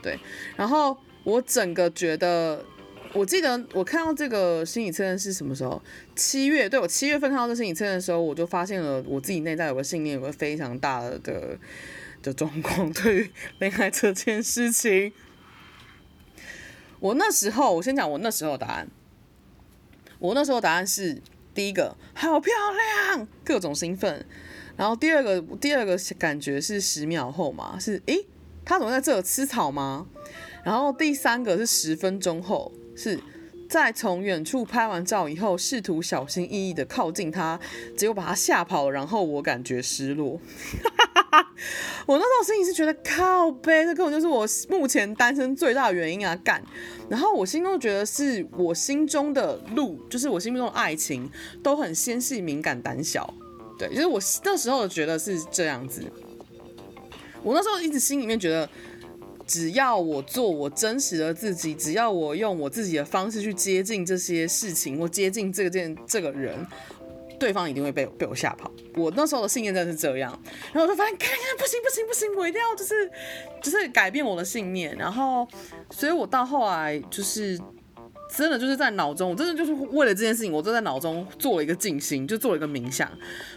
[0.00, 0.16] 对，
[0.54, 2.64] 然后我整个觉得。
[3.12, 5.82] 我记得我看到这个心理测验是什么时候？
[6.14, 11.58] 七月，对，我七月份看到这心理测验的时候，我就发现了我自己内在有个信念，有个非常大的
[12.22, 15.12] 的状况，对于恋爱这件事情。
[17.00, 18.86] 我那时候，我先讲我那时候的答案。
[20.20, 21.20] 我那时候的答案是
[21.52, 22.52] 第一个，好漂
[23.06, 24.24] 亮，各种兴奋。
[24.76, 28.24] 然后第二个，第二个感觉是十秒后嘛，是诶，
[28.64, 30.06] 他怎么在这吃草吗？
[30.62, 32.70] 然后第三个是十分钟后。
[33.02, 33.18] 是
[33.66, 37.58] 在从远处拍完照以后，试图小心翼翼的靠近他，
[37.96, 38.90] 结果把他吓跑。
[38.90, 40.38] 然后我感觉失落。
[42.04, 46.36] 我那时候心里是觉得靠北，这根本就是我目前单身最大的原因啊！
[46.44, 46.62] 干。
[47.08, 51.30] 然后我心中觉得是我心中的路，就是我心目中的爱情
[51.62, 53.32] 都很纤细、敏感、胆小。
[53.78, 56.04] 对，就是我那时候觉得是这样子。
[57.42, 58.68] 我那时候一直心里面觉得。
[59.50, 66.64] 只要我做我真实的自己，只要我用我自己的方式去接近这些事情，或接近这件这个人，
[67.36, 68.70] 对方一定会被被我吓跑。
[68.94, 70.30] 我那时候的信念真的是这样，
[70.72, 73.10] 然后我就发现，看看不行不行不行，我一定要就是
[73.60, 74.96] 就是改变我的信念。
[74.96, 75.44] 然后，
[75.90, 77.58] 所以我到后来就是
[78.32, 83.10] 真的就是在脑中，我真的就是为了这件事情，我就在脑中做了一个静心，就做了一个冥想。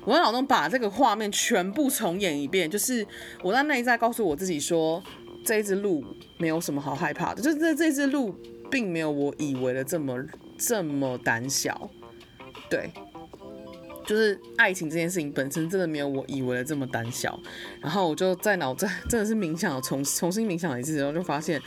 [0.05, 3.05] 我在脑中把这个画面全部重演一遍，就是
[3.43, 5.03] 我在内在告诉我自己说。
[5.43, 6.03] 这一只鹿
[6.37, 8.35] 没有什么好害怕的，就是这这只鹿
[8.71, 10.17] 并没有我以为的这么
[10.57, 11.89] 这么胆小，
[12.69, 12.89] 对，
[14.05, 17.39] 就是爱情这件事情本身真的没有我以为的这么胆小。
[17.81, 21.61] 然后我就在脑在真的是冥想了，重重新冥想了一次，然后就发现，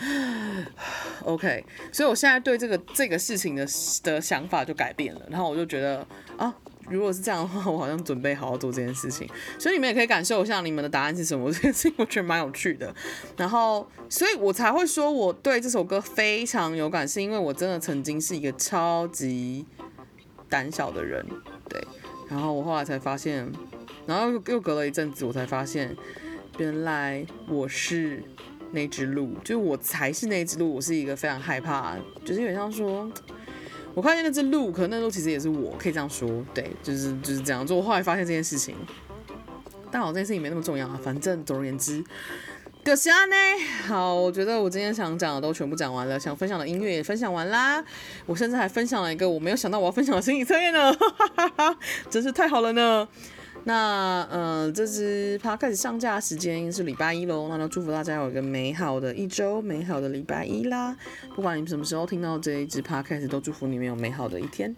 [1.24, 3.66] OK，所以我现在对这个这个事情的
[4.02, 5.22] 的想法就改变了。
[5.30, 6.06] 然后我就觉得
[6.36, 6.54] 啊。
[6.88, 9.28] 如果是这样的话，我好像准备好好做这件事情，
[9.58, 11.52] 所以你们也可以感受一下你们的答案是什么。
[11.52, 12.94] 这件事情我觉得蛮有趣的，
[13.36, 19.66] 然后，所以我才会说我对这首歌非常有感，是因为我真的曾经是一个超级
[20.48, 21.26] 胆小的人，
[21.68, 21.82] 对。
[22.28, 23.50] 然后我后来才发现，
[24.04, 25.96] 然后又隔了一阵子，我才发现，
[26.58, 28.22] 原来我是
[28.72, 33.10] 那只鹿，就我才是那只鹿，我是一个非常害怕，就是有点像说。
[33.96, 37.78] 我看见那只鹿，可能那只鹿其实也是我，可以这样说，对，就是就是这样做。
[37.78, 38.74] 我后来发现这件事情，
[39.90, 41.00] 但好，这件事情没那么重要啊。
[41.02, 42.04] 反正总而言之，
[42.84, 43.34] 就是安呢。
[43.86, 47.82] 好，我觉得我今天想讲的都全部讲完了，想分享的音乐也分享完啦。
[48.26, 51.78] 我甚至还分享了一个我没有想到我要分享的心理测验呢，哈哈哈，
[52.10, 53.08] 真是太好了呢。
[53.68, 57.48] 那呃，这支 podcast 上架时间是礼拜一喽。
[57.48, 60.96] 那就祝福大家有一个美好的一周，美好的礼拜一啦。
[61.34, 64.72] 不管你们什么时候听到这一支 podcast，都祝福你们有美好的一天。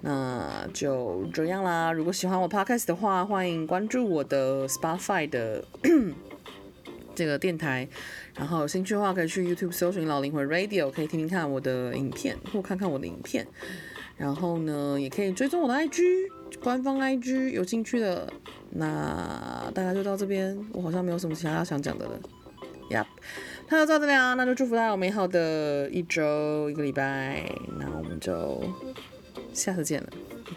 [0.00, 1.92] 那就这样啦。
[1.92, 5.62] 如果喜欢我 podcast 的话，欢迎关注我的 Spotify 的
[7.14, 7.86] 这个电台。
[8.34, 13.46] 然后有兴趣的话，可以去 YouTube 搜寻老灵魂 Radio，可以听听看我的影片，或看看我的影片。
[14.16, 16.00] 然后呢，也可以追踪我的 IG。
[16.62, 18.32] 官方 IG 有兴趣的，
[18.70, 20.56] 那大家就到这边。
[20.72, 22.20] 我好像没有什么其他要想讲的了。
[22.90, 23.06] Yep，
[23.68, 27.50] 那就到这里啊，那就祝福大家有美好的一周一个礼拜。
[27.78, 28.62] 那我们就
[29.52, 30.08] 下次见了，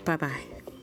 [0.04, 0.57] 拜拜。